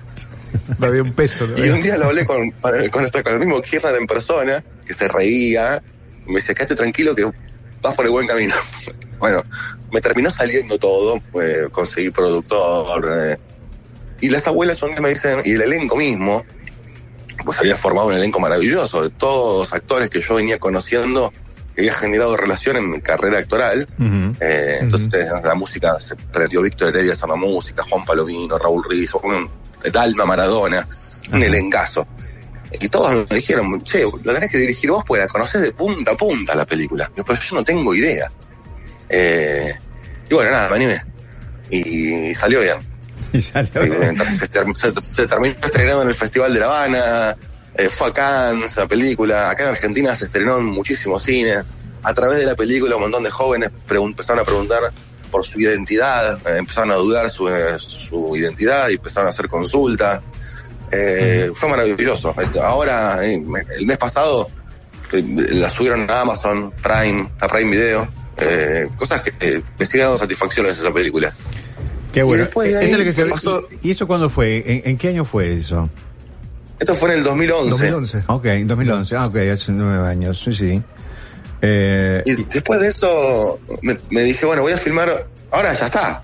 No 0.78 0.88
había 0.88 1.02
un 1.02 1.14
peso. 1.14 1.48
¿no? 1.48 1.58
Y 1.66 1.70
un 1.70 1.82
día 1.82 1.98
lo 1.98 2.06
hablé 2.06 2.26
con, 2.26 2.52
con, 2.92 3.04
esto- 3.04 3.24
con 3.24 3.34
el 3.34 3.40
mismo 3.40 3.60
Kirchner 3.62 3.96
en 3.96 4.06
persona, 4.08 4.64
que 4.86 4.94
se 4.94 5.08
reía, 5.08 5.82
me 6.28 6.36
decía, 6.36 6.54
quédate 6.56 6.76
tranquilo 6.76 7.16
que 7.16 7.26
vas 7.82 7.96
por 7.96 8.06
el 8.06 8.12
buen 8.12 8.28
camino. 8.28 8.56
Bueno, 9.24 9.46
me 9.90 10.02
terminó 10.02 10.30
saliendo 10.30 10.78
todo, 10.78 11.16
eh, 11.42 11.70
conseguí 11.72 12.12
productor, 12.12 13.10
eh, 13.18 13.38
y 14.20 14.28
las 14.28 14.46
abuelas 14.48 14.78
son 14.78 14.94
que 14.94 15.00
me 15.00 15.08
dicen, 15.08 15.40
y 15.46 15.54
el 15.54 15.62
elenco 15.62 15.96
mismo, 15.96 16.44
pues 17.46 17.58
había 17.60 17.78
formado 17.78 18.10
un 18.10 18.16
elenco 18.16 18.42
maravilloso, 18.42 19.04
de 19.04 19.12
todos 19.12 19.72
actores 19.72 20.10
que 20.10 20.20
yo 20.20 20.36
venía 20.36 20.60
conociendo 20.60 21.32
había 21.78 21.94
generado 21.94 22.36
relación 22.36 22.76
en 22.76 22.92
mi 22.92 23.00
carrera 23.00 23.40
actoral. 23.40 23.88
eh, 24.42 24.80
entonces 24.82 25.26
la 25.42 25.56
música 25.56 25.98
se 26.02 26.18
prendió 26.18 26.62
Víctor 26.62 26.90
Heredia 26.90 27.14
a 27.20 27.28
la 27.28 27.36
música, 27.38 27.82
Juan 27.90 28.04
Palomino, 28.04 28.58
Raúl 28.58 28.84
Rizzo, 28.90 29.22
un, 29.24 29.50
Dalma 29.90 30.26
Maradona, 30.26 30.86
un 31.32 31.42
elencazo. 31.42 32.06
Y 32.78 32.90
todos 32.90 33.26
me 33.30 33.38
dijeron, 33.38 33.82
che, 33.84 34.06
la 34.26 34.34
tenés 34.34 34.52
que 34.52 34.58
dirigir 34.58 34.92
vos 34.92 35.06
porque 35.08 35.22
la 35.22 35.30
conocés 35.30 35.62
de 35.62 35.72
punta 35.72 36.12
a 36.12 36.18
punta 36.18 36.54
la 36.56 36.66
película. 36.66 37.10
Yo, 37.16 37.24
pero 37.24 37.40
yo 37.40 37.56
no 37.56 37.64
tengo 37.64 37.96
idea. 37.96 38.30
Eh, 39.16 39.72
y 40.30 40.34
bueno, 40.34 40.50
nada, 40.52 40.70
me 40.70 40.76
animé. 40.78 41.02
Y 41.70 42.34
salió 42.34 42.62
bien. 42.62 42.78
Y 43.32 43.42
salió 43.42 43.84
Y, 43.86 43.90
bien. 43.90 44.04
entonces 44.04 44.38
se, 44.40 44.48
ter- 44.48 44.66
se- 44.76 44.94
se 45.02 45.28
terminó 45.28 45.56
estrenando 45.62 46.02
en 46.02 46.08
el 46.10 46.16
Festival 46.16 46.54
de 46.54 46.60
La 46.60 46.66
Habana, 46.68 47.38
eh, 47.76 47.90
fue 47.90 48.08
a 48.10 48.12
Cannes 48.14 48.76
la 48.78 48.88
película, 48.88 49.50
acá 49.50 49.64
en 49.64 49.70
Argentina 49.70 50.16
se 50.16 50.26
estrenó 50.26 50.58
en 50.58 50.66
muchísimos 50.66 51.24
cines. 51.24 51.64
A 52.04 52.14
través 52.14 52.40
de 52.40 52.46
la 52.46 52.56
película 52.56 52.96
un 52.96 53.04
montón 53.04 53.24
de 53.24 53.30
jóvenes 53.30 53.72
empezaron 53.90 54.42
a 54.42 54.46
preguntar 54.46 54.82
por 55.32 55.46
su 55.48 55.60
identidad, 55.60 56.38
eh, 56.48 56.58
empezaron 56.58 56.92
a 56.92 56.96
dudar 56.96 57.30
su, 57.30 57.48
eh, 57.50 57.78
su 57.80 58.36
identidad 58.36 58.90
y 58.90 58.96
empezaron 58.96 59.28
a 59.28 59.30
hacer 59.30 59.48
consultas. 59.48 60.22
Eh, 60.92 61.50
Fue 61.56 61.70
maravilloso. 61.70 62.36
Ahora, 62.62 63.26
el 63.26 63.42
mes 63.86 63.98
pasado, 63.98 64.50
la 65.12 65.70
subieron 65.70 66.10
a 66.10 66.22
Amazon 66.22 66.72
Prime, 66.84 67.32
a 67.40 67.48
Prime 67.48 67.72
Video. 67.72 68.08
Eh, 68.38 68.88
cosas 68.98 69.22
que 69.22 69.34
eh, 69.40 69.62
me 69.78 69.86
siguen 69.86 70.06
dando 70.08 70.18
satisfacciones 70.18 70.78
esa 70.78 70.92
película. 70.92 71.34
Qué 72.12 72.20
Y 72.20 72.24
bueno. 72.24 72.44
después 72.44 72.68
de 72.68 72.74
Esa 72.76 72.86
ahí 72.86 72.92
es 72.92 72.98
la 73.00 73.04
que 73.06 73.14
se- 73.14 73.26
pasó- 73.26 73.68
¿Y 73.82 73.92
eso 73.92 74.06
cuándo 74.08 74.30
fue? 74.30 74.58
¿En, 74.66 74.82
en 74.92 74.98
qué 74.98 75.10
año 75.10 75.26
fue 75.26 75.54
eso? 75.56 75.90
Esto 76.80 76.96
fue 76.96 77.12
en 77.14 77.20
el 77.20 77.24
2011. 77.24 77.70
2011. 77.70 78.24
Ok, 78.28 78.46
en 78.46 78.68
2011. 78.68 79.16
Ah, 79.16 79.26
ok, 79.28 79.36
hace 79.54 79.72
nueve 79.72 80.08
años. 80.08 80.42
Sí, 80.44 80.54
sí. 80.54 80.82
Eh, 81.62 82.22
Y 82.26 82.36
después 82.44 82.82
de 82.82 82.88
eso 82.90 83.60
me, 83.82 83.98
me 84.10 84.22
dije, 84.22 84.46
bueno, 84.46 84.62
voy 84.64 84.74
a 84.74 84.78
filmar, 84.78 85.28
ahora 85.52 85.74
ya 85.74 85.86
está. 85.86 86.24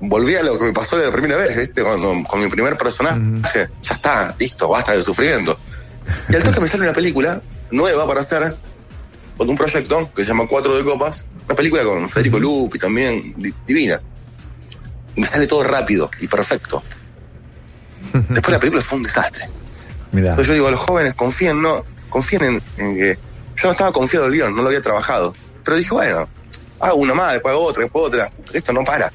Volví 0.00 0.34
a 0.36 0.42
lo 0.42 0.58
que 0.58 0.64
me 0.64 0.72
pasó 0.72 0.96
la 0.96 1.12
primera 1.12 1.36
vez, 1.36 1.54
¿viste? 1.56 1.82
Cuando, 1.82 2.14
con 2.26 2.40
mi 2.40 2.48
primer 2.48 2.76
personaje. 2.78 3.18
Ya 3.82 3.94
está, 3.94 4.34
listo, 4.38 4.68
basta 4.70 4.92
del 4.92 5.02
sufrimiento. 5.02 5.58
Y 6.30 6.34
al 6.36 6.42
toque 6.42 6.60
me 6.62 6.68
sale 6.68 6.84
una 6.84 6.94
película 6.94 7.42
nueva 7.70 8.06
para 8.06 8.20
hacer, 8.20 8.56
con 9.42 9.50
un 9.50 9.56
proyecto 9.56 10.10
que 10.14 10.22
se 10.22 10.28
llama 10.28 10.46
Cuatro 10.46 10.76
de 10.76 10.84
Copas, 10.84 11.24
una 11.46 11.54
película 11.56 11.82
con 11.84 12.08
Federico 12.08 12.38
Lupi 12.38 12.78
también, 12.78 13.34
di- 13.36 13.52
divina. 13.66 14.00
Y 15.16 15.20
me 15.20 15.26
sale 15.26 15.46
todo 15.46 15.64
rápido 15.64 16.10
y 16.20 16.28
perfecto. 16.28 16.82
Después 18.12 18.50
la 18.52 18.58
película 18.58 18.82
fue 18.82 18.98
un 18.98 19.04
desastre. 19.04 19.48
mirá. 20.12 20.30
Entonces 20.30 20.48
yo 20.48 20.54
digo 20.54 20.68
a 20.68 20.70
los 20.70 20.80
jóvenes, 20.80 21.14
confíen, 21.14 21.60
no, 21.60 21.84
confíen 22.08 22.44
en, 22.44 22.62
en 22.78 22.96
que 22.96 23.18
yo 23.56 23.68
no 23.68 23.72
estaba 23.72 23.92
confiado 23.92 24.26
del 24.26 24.34
guion, 24.34 24.54
no 24.54 24.62
lo 24.62 24.68
había 24.68 24.80
trabajado. 24.80 25.34
Pero 25.64 25.76
dije, 25.76 25.90
bueno, 25.92 26.28
hago 26.80 26.96
una 26.96 27.14
más, 27.14 27.32
después 27.34 27.52
hago 27.52 27.64
otra, 27.64 27.82
después 27.82 28.06
otra. 28.06 28.30
Esto 28.52 28.72
no 28.72 28.84
para. 28.84 29.12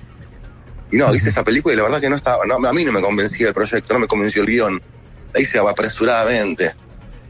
Y 0.91 0.97
no, 0.97 1.13
hice 1.13 1.29
esa 1.29 1.43
película 1.43 1.73
y 1.73 1.77
la 1.77 1.83
verdad 1.83 1.99
que 2.01 2.09
no 2.09 2.15
estaba, 2.15 2.45
no, 2.45 2.55
a 2.67 2.73
mí 2.73 2.85
no 2.85 2.91
me 2.91 3.01
convencía 3.01 3.47
el 3.49 3.53
proyecto, 3.53 3.93
no 3.93 3.99
me 4.01 4.07
convenció 4.07 4.41
el 4.43 4.47
guion. 4.47 4.81
La 5.33 5.41
hice 5.41 5.57
apresuradamente. 5.59 6.73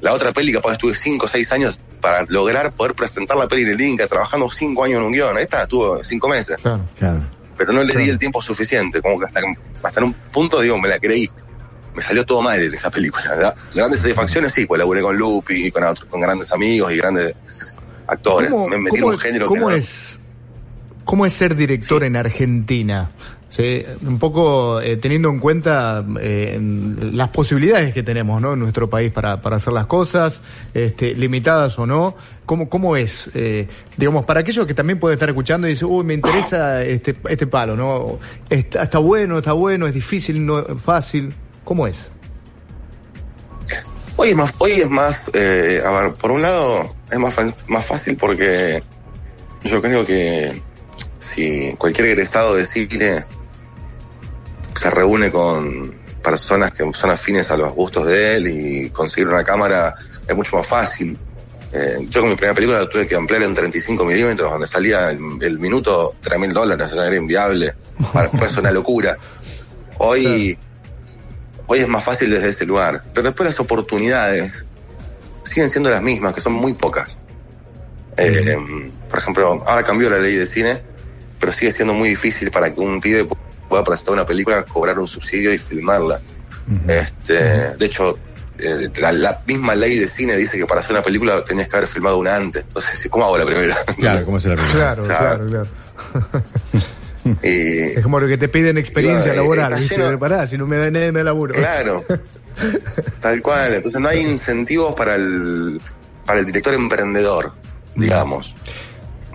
La 0.01 0.13
otra 0.13 0.31
peli 0.31 0.51
capaz 0.53 0.73
estuve 0.73 0.93
5 0.93 1.25
o 1.25 1.29
6 1.29 1.51
años 1.53 1.79
para 2.01 2.25
lograr 2.29 2.71
poder 2.73 2.93
presentar 2.93 3.37
la 3.37 3.47
peli 3.47 3.63
en 3.63 3.69
el 3.69 3.81
Inca, 3.81 4.07
trabajando 4.07 4.49
5 4.49 4.83
años 4.83 4.97
en 4.99 5.03
un 5.05 5.11
guion. 5.11 5.37
Esta 5.39 5.63
estuvo 5.63 6.03
5 6.03 6.27
meses, 6.27 6.57
Claro. 6.61 6.87
Claro. 6.97 7.19
pero 7.57 7.73
no 7.73 7.83
le 7.83 7.93
di 7.95 8.09
el 8.09 8.19
tiempo 8.19 8.41
suficiente, 8.41 9.01
como 9.01 9.19
que 9.19 9.25
hasta, 9.25 9.41
hasta 9.83 9.99
en 9.99 10.05
un 10.07 10.13
punto, 10.13 10.61
digo, 10.61 10.77
me 10.79 10.87
la 10.89 10.99
creí. 10.99 11.29
Me 11.95 12.03
salió 12.03 12.23
todo 12.25 12.43
mal 12.43 12.61
en 12.61 12.71
esa 12.73 12.91
película. 12.91 13.23
¿verdad? 13.29 13.55
Grandes 13.73 14.01
satisfacciones, 14.01 14.53
sí, 14.53 14.65
pues 14.67 14.77
laburé 14.77 15.01
con 15.01 15.17
Lupi, 15.17 15.65
y 15.67 15.71
con, 15.71 15.83
otros- 15.83 16.05
con 16.07 16.21
grandes 16.21 16.51
amigos 16.51 16.91
y 16.93 16.97
grandes 16.97 17.35
actores. 18.05 18.51
¿Cómo, 18.51 18.67
me 18.67 18.77
metí 18.77 18.97
en 18.97 19.03
un 19.05 19.17
género 19.17 19.47
cómo 19.47 19.67
que 19.67 19.71
no- 19.73 19.77
es, 19.77 20.19
¿Cómo 21.03 21.25
es 21.25 21.33
ser 21.33 21.55
director 21.55 22.03
en 22.03 22.15
Argentina? 22.17 23.09
Sí, 23.49 23.85
un 24.05 24.19
poco 24.19 24.81
eh, 24.81 24.97
teniendo 24.97 25.29
en 25.29 25.39
cuenta 25.39 26.05
eh, 26.19 26.59
las 27.13 27.29
posibilidades 27.29 27.93
que 27.93 28.03
tenemos 28.03 28.41
¿no? 28.41 28.53
en 28.53 28.59
nuestro 28.59 28.89
país 28.89 29.11
para, 29.13 29.41
para 29.41 29.55
hacer 29.55 29.71
las 29.71 29.87
cosas, 29.87 30.41
este, 30.73 31.15
limitadas 31.15 31.79
o 31.79 31.85
no. 31.85 32.15
¿Cómo, 32.45 32.69
cómo 32.69 32.97
es? 32.97 33.29
Eh, 33.33 33.67
digamos, 33.95 34.25
para 34.25 34.41
aquellos 34.41 34.65
que 34.65 34.73
también 34.73 34.99
pueden 34.99 35.15
estar 35.15 35.29
escuchando 35.29 35.67
y 35.67 35.71
dicen, 35.71 35.87
uy, 35.89 36.03
me 36.03 36.13
interesa 36.13 36.83
este, 36.83 37.15
este 37.29 37.47
palo, 37.47 37.75
¿no? 37.75 38.19
Está, 38.49 38.99
bueno, 38.99 39.37
está 39.37 39.53
bueno, 39.53 39.87
es 39.87 39.93
difícil, 39.93 40.45
no 40.45 40.63
fácil. 40.77 41.33
¿Cómo 41.63 41.87
es? 41.87 42.09
Hoy 44.17 44.29
es 44.29 44.35
más, 44.35 44.53
hoy 44.57 44.71
es 44.71 44.89
más, 44.89 45.29
a 45.29 46.01
ver, 46.01 46.13
por 46.19 46.31
un 46.31 46.41
lado 46.41 46.95
es 47.11 47.19
más, 47.19 47.65
más 47.69 47.85
fácil 47.85 48.17
porque 48.17 48.81
yo 49.63 49.81
creo 49.81 50.05
que 50.05 50.61
si 51.17 51.73
cualquier 51.77 52.09
egresado 52.09 52.55
de 52.55 52.65
cine 52.65 53.25
se 54.77 54.89
reúne 54.89 55.31
con 55.31 55.93
personas 56.23 56.71
que 56.71 56.89
son 56.93 57.09
afines 57.09 57.49
a 57.51 57.57
los 57.57 57.73
gustos 57.73 58.05
de 58.05 58.35
él 58.35 58.47
y 58.47 58.89
conseguir 58.89 59.27
una 59.29 59.43
cámara 59.43 59.95
es 60.27 60.35
mucho 60.35 60.57
más 60.57 60.67
fácil. 60.67 61.17
Eh, 61.71 62.05
yo 62.09 62.21
con 62.21 62.29
mi 62.29 62.35
primera 62.35 62.53
película 62.53 62.79
la 62.79 62.89
tuve 62.89 63.05
que 63.05 63.15
ampliar 63.15 63.43
en 63.43 63.53
35 63.53 64.05
milímetros, 64.05 64.49
donde 64.49 64.67
salía 64.67 65.09
el, 65.09 65.19
el 65.41 65.59
minuto 65.59 66.15
3 66.21 66.39
mil 66.39 66.53
dólares, 66.53 66.91
o 66.91 66.95
sea, 66.95 67.07
era 67.07 67.15
inviable. 67.15 67.73
Para, 68.13 68.29
fue 68.29 68.47
una 68.59 68.71
locura. 68.71 69.17
Hoy, 69.99 70.57
hoy 71.67 71.79
es 71.79 71.87
más 71.87 72.03
fácil 72.03 72.29
desde 72.29 72.49
ese 72.49 72.65
lugar, 72.65 73.03
pero 73.13 73.29
después 73.29 73.49
las 73.49 73.59
oportunidades 73.59 74.65
siguen 75.43 75.69
siendo 75.69 75.89
las 75.89 76.01
mismas, 76.01 76.33
que 76.33 76.41
son 76.41 76.53
muy 76.53 76.73
pocas. 76.73 77.17
Eh, 78.17 78.57
por 79.09 79.19
ejemplo, 79.19 79.63
ahora 79.65 79.83
cambió 79.83 80.09
la 80.09 80.19
ley 80.19 80.35
de 80.35 80.45
cine, 80.45 80.81
pero 81.39 81.51
sigue 81.51 81.71
siendo 81.71 81.93
muy 81.93 82.09
difícil 82.09 82.51
para 82.51 82.71
que 82.71 82.79
un 82.79 82.99
pibe 82.99 83.27
pueda 83.67 83.83
presentar 83.83 84.13
una 84.13 84.25
película, 84.25 84.63
cobrar 84.63 84.97
un 84.99 85.07
subsidio 85.07 85.53
y 85.53 85.57
filmarla. 85.57 86.19
este, 86.87 87.33
De 87.77 87.85
hecho, 87.85 88.17
eh, 88.59 88.89
la, 88.99 89.11
la 89.11 89.41
misma 89.47 89.75
ley 89.75 89.99
de 89.99 90.07
cine 90.07 90.35
dice 90.35 90.57
que 90.57 90.65
para 90.65 90.81
hacer 90.81 90.93
una 90.93 91.01
película 91.03 91.43
tenías 91.43 91.67
que 91.67 91.75
haber 91.77 91.87
filmado 91.87 92.17
una 92.17 92.35
antes. 92.35 92.63
Entonces, 92.63 93.07
¿cómo 93.09 93.25
hago 93.25 93.37
la 93.37 93.45
primera? 93.45 93.77
Claro, 93.99 94.25
¿cómo 94.25 94.39
se 94.39 94.49
la 94.49 94.55
Claro, 94.55 95.01
O 95.01 95.05
sea, 95.05 95.17
claro, 95.17 95.47
claro. 95.47 95.67
Y, 97.43 97.97
Es 97.97 98.03
como 98.03 98.19
lo 98.19 98.27
que 98.27 98.37
te 98.37 98.47
piden 98.47 98.77
experiencia 98.77 99.33
Claro, 99.33 99.41
laboral, 99.41 99.73
lleno- 99.77 100.17
Pará, 100.19 100.47
si 100.47 100.57
no 100.57 100.65
me 100.65 100.77
dan 100.77 100.93
nada, 100.93 101.11
me 101.11 101.23
laburo. 101.23 101.53
Claro. 101.53 102.03
Tal 103.21 103.41
cual. 103.41 103.75
Entonces 103.75 103.99
no 104.01 104.07
hay 104.07 104.19
incentivos 104.21 104.93
para 104.95 105.15
el, 105.15 105.81
para 106.25 106.39
el 106.39 106.45
director 106.45 106.73
emprendedor, 106.73 107.53
digamos. 107.95 108.55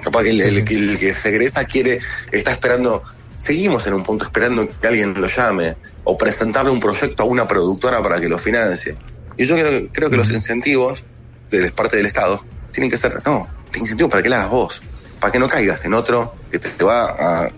Capaz 0.03 0.25
que 0.25 0.31
el, 0.31 0.41
el 0.41 0.65
que 0.99 1.13
se 1.15 1.29
egresa 1.29 1.65
quiere, 1.65 2.01
está 2.33 2.53
esperando, 2.53 3.03
seguimos 3.43 3.85
en 3.89 3.95
un 3.95 4.05
punto 4.05 4.25
esperando 4.25 4.69
que 4.69 4.87
alguien 4.87 5.15
lo 5.21 5.27
llame 5.27 5.77
o 6.05 6.17
presentarle 6.17 6.71
un 6.71 6.79
proyecto 6.79 7.25
a 7.25 7.27
una 7.27 7.49
productora 7.49 8.01
para 8.01 8.21
que 8.21 8.29
lo 8.29 8.39
financie. 8.39 8.95
Y 9.37 9.45
yo 9.47 9.57
creo, 9.57 9.89
creo 9.93 10.11
que 10.11 10.17
los 10.17 10.31
incentivos 10.31 11.05
de 11.51 11.73
parte 11.73 11.97
del 11.97 12.07
Estado 12.07 12.45
tienen 12.71 12.89
que 12.89 12.97
ser, 12.97 13.21
no, 13.27 13.49
incentivos 13.75 14.11
para 14.11 14.23
que 14.23 14.29
la 14.29 14.37
hagas 14.41 14.51
vos, 14.51 14.83
para 15.19 15.33
que 15.33 15.39
no 15.41 15.49
caigas 15.49 15.85
en 15.85 15.95
otro 15.95 16.35
que 16.53 16.59
te, 16.61 16.69
te 16.71 16.85
va 16.85 17.45
a 17.45 17.51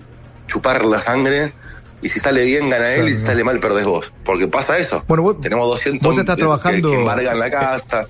chupar 0.46 0.84
la 0.86 1.00
sangre 1.00 1.52
y 2.00 2.08
si 2.08 2.18
sale 2.20 2.44
bien 2.44 2.70
gana 2.70 2.88
él 2.90 2.94
Claro, 2.96 3.08
y 3.10 3.14
si 3.14 3.20
sale 3.20 3.44
mal 3.44 3.60
perdés 3.60 3.84
vos, 3.84 4.10
porque 4.24 4.48
pasa 4.48 4.78
eso. 4.78 5.02
Bueno, 5.06 5.22
vos- 5.22 5.40
Tenemos 5.40 5.66
200 5.68 6.02
vos 6.08 6.18
estás 6.18 6.36
que- 6.36 6.40
trabajando- 6.42 6.90
que 6.90 6.96
embargan 6.98 7.38
la 7.38 7.50
casa. 7.50 8.06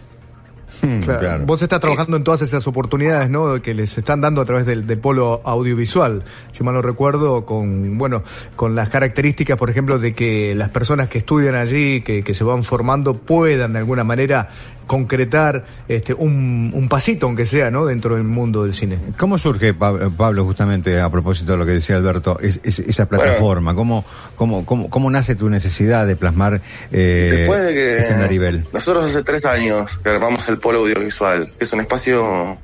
Hmm, 0.83 0.99
Claro. 1.01 1.21
claro. 1.21 1.45
Vos 1.47 1.63
estás 1.63 1.81
trabajando 1.81 2.17
en 2.17 2.25
todas 2.25 2.43
esas 2.43 2.67
oportunidades, 2.67 3.31
¿no? 3.31 3.61
Que 3.63 3.75
les 3.75 3.97
están 3.97 4.21
dando 4.21 4.41
a 4.41 4.45
través 4.45 4.67
del, 4.67 4.87
del 4.87 4.99
polo 4.99 5.41
audiovisual. 5.45 6.23
Si 6.53 6.63
mal 6.63 6.75
no 6.75 6.83
recuerdo, 6.83 7.45
con, 7.47 7.97
bueno, 7.99 8.23
con 8.57 8.75
las 8.75 8.89
características, 8.89 9.57
por 9.59 9.71
ejemplo, 9.71 9.99
de 9.99 10.13
que 10.15 10.55
las 10.55 10.71
personas 10.71 11.09
que 11.09 11.19
estudian 11.19 11.55
allí, 11.55 12.03
que, 12.03 12.23
que 12.23 12.35
se 12.35 12.45
van 12.45 12.63
formando, 12.65 13.15
puedan 13.15 13.73
de 13.73 13.79
alguna 13.79 14.05
manera 14.05 14.49
concretar 14.87 15.65
este, 15.89 16.13
un, 16.15 16.71
un 16.75 16.89
pasito, 16.89 17.27
aunque 17.27 17.47
sea, 17.47 17.71
¿no? 17.71 17.87
Dentro 17.87 18.15
del 18.17 18.25
mundo 18.25 18.65
del 18.65 18.75
cine. 18.75 18.99
¿Cómo 19.19 19.39
surge, 19.39 19.75
Pa- 19.75 20.11
Pablo, 20.17 20.45
justamente 20.45 21.01
a 21.01 21.11
propósito 21.11 21.53
de 21.53 21.59
lo 21.59 21.67
que 21.67 21.73
decía 21.73 21.97
Alberto, 21.97 22.39
es- 22.41 22.61
es- 22.63 22.79
esa 22.81 23.07
plataforma? 23.07 23.75
¿Cómo, 23.75 24.05
cómo, 24.37 24.65
cómo, 24.67 24.91
cómo 24.91 25.11
nace 25.11 25.35
tu 25.37 25.49
necesidad 25.49 26.07
de 26.07 26.17
plasmar 26.17 26.61
eh, 26.93 27.29
Después 27.31 27.63
de 27.67 27.75
que 27.75 27.97
este 27.99 28.17
Maribel? 28.17 28.65
nosotros 28.73 29.05
hace 29.05 29.23
tres 29.23 29.45
años 29.47 29.99
que 29.99 30.11
armamos 30.11 30.49
el 30.49 30.59
polo 30.59 30.81
audiovisual, 30.81 31.53
que 31.59 31.65
es 31.65 31.73
un 31.73 31.81
espacio, 31.81 32.59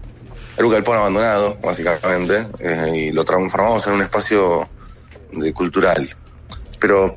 era 0.56 0.66
un 0.66 0.72
galpón 0.72 0.98
abandonado, 0.98 1.58
básicamente, 1.62 2.46
eh, 2.58 2.92
y 3.08 3.12
lo 3.12 3.24
transformamos 3.24 3.86
en 3.86 3.94
un 3.94 4.02
espacio 4.02 4.68
de 5.32 5.52
cultural. 5.52 6.08
Pero 6.80 7.16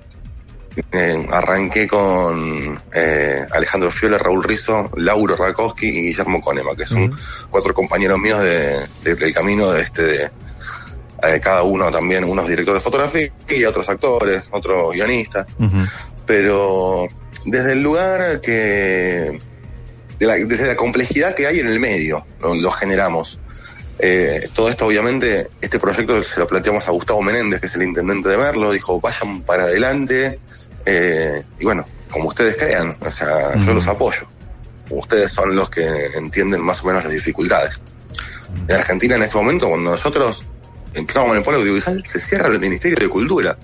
eh, 0.91 1.27
arranqué 1.31 1.87
con 1.87 2.79
eh, 2.93 3.45
Alejandro 3.51 3.91
Fiola, 3.91 4.17
Raúl 4.17 4.43
Rizzo, 4.43 4.89
Lauro 4.97 5.35
Rakowski 5.35 5.87
y 5.87 6.01
Guillermo 6.07 6.41
Conema, 6.41 6.75
que 6.75 6.85
son 6.85 7.11
cuatro 7.49 7.73
compañeros 7.73 8.19
míos 8.19 8.41
de, 8.41 8.79
de- 9.03 9.15
del 9.15 9.33
camino 9.33 9.71
de 9.71 9.81
este 9.81 10.01
de, 10.03 10.23
eh, 10.25 11.39
cada 11.41 11.63
uno 11.63 11.89
también, 11.91 12.23
unos 12.23 12.47
directores 12.47 12.81
de 12.81 12.83
fotografía 12.85 13.31
y 13.49 13.63
otros 13.65 13.87
actores, 13.89 14.43
otros 14.51 14.93
guionistas. 14.93 15.45
Pero 16.25 17.07
desde 17.45 17.73
el 17.73 17.81
lugar 17.83 18.39
que 18.41 19.39
desde 20.19 20.67
la 20.67 20.75
complejidad 20.75 21.35
que 21.35 21.47
hay 21.47 21.59
en 21.59 21.67
el 21.67 21.79
medio, 21.79 22.25
lo, 22.39 22.71
generamos. 22.71 23.39
Eh, 23.99 24.49
todo 24.53 24.69
esto, 24.69 24.85
obviamente, 24.87 25.47
este 25.61 25.79
proyecto 25.79 26.23
se 26.23 26.39
lo 26.39 26.47
planteamos 26.47 26.87
a 26.87 26.91
Gustavo 26.91 27.21
Menéndez, 27.21 27.59
que 27.59 27.67
es 27.67 27.75
el 27.75 27.83
intendente 27.83 28.29
de 28.29 28.37
Merlo, 28.37 28.71
dijo, 28.71 28.99
vayan 28.99 29.41
para 29.41 29.63
adelante, 29.63 30.39
eh, 30.85 31.43
y 31.59 31.65
bueno, 31.65 31.85
como 32.09 32.29
ustedes 32.29 32.55
crean, 32.57 32.97
o 33.01 33.11
sea, 33.11 33.57
yo 33.59 33.73
los 33.73 33.87
apoyo. 33.87 34.27
Ustedes 34.89 35.31
son 35.31 35.55
los 35.55 35.69
que 35.69 36.07
entienden 36.15 36.61
más 36.61 36.83
o 36.83 36.87
menos 36.87 37.03
las 37.03 37.13
dificultades. 37.13 37.81
En 38.67 38.75
Argentina, 38.75 39.15
en 39.15 39.23
ese 39.23 39.35
momento, 39.35 39.67
cuando 39.67 39.91
nosotros 39.91 40.43
empezamos 40.93 41.29
con 41.29 41.37
el 41.37 41.43
polo 41.43 41.57
audiovisual, 41.59 42.05
se 42.05 42.19
cierra 42.19 42.47
el 42.47 42.59
Ministerio 42.59 42.97
de 42.99 43.09
Cultura. 43.09 43.57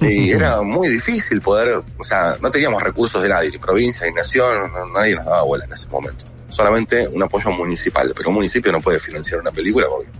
Y 0.00 0.30
era 0.32 0.62
muy 0.62 0.88
difícil 0.88 1.40
poder, 1.40 1.82
o 1.98 2.04
sea, 2.04 2.36
no 2.40 2.50
teníamos 2.50 2.82
recursos 2.82 3.22
de 3.22 3.28
nadie, 3.28 3.50
ni 3.50 3.58
provincia, 3.58 4.06
ni 4.06 4.14
nación, 4.14 4.72
nadie 4.92 5.14
nos 5.14 5.26
daba 5.26 5.42
bola 5.42 5.64
en 5.64 5.72
ese 5.72 5.88
momento. 5.88 6.24
Solamente 6.48 7.06
un 7.08 7.22
apoyo 7.22 7.50
municipal, 7.50 8.12
pero 8.16 8.30
un 8.30 8.34
municipio 8.34 8.72
no 8.72 8.80
puede 8.80 8.98
financiar 8.98 9.40
una 9.40 9.50
película 9.50 9.86
porque 9.88 10.10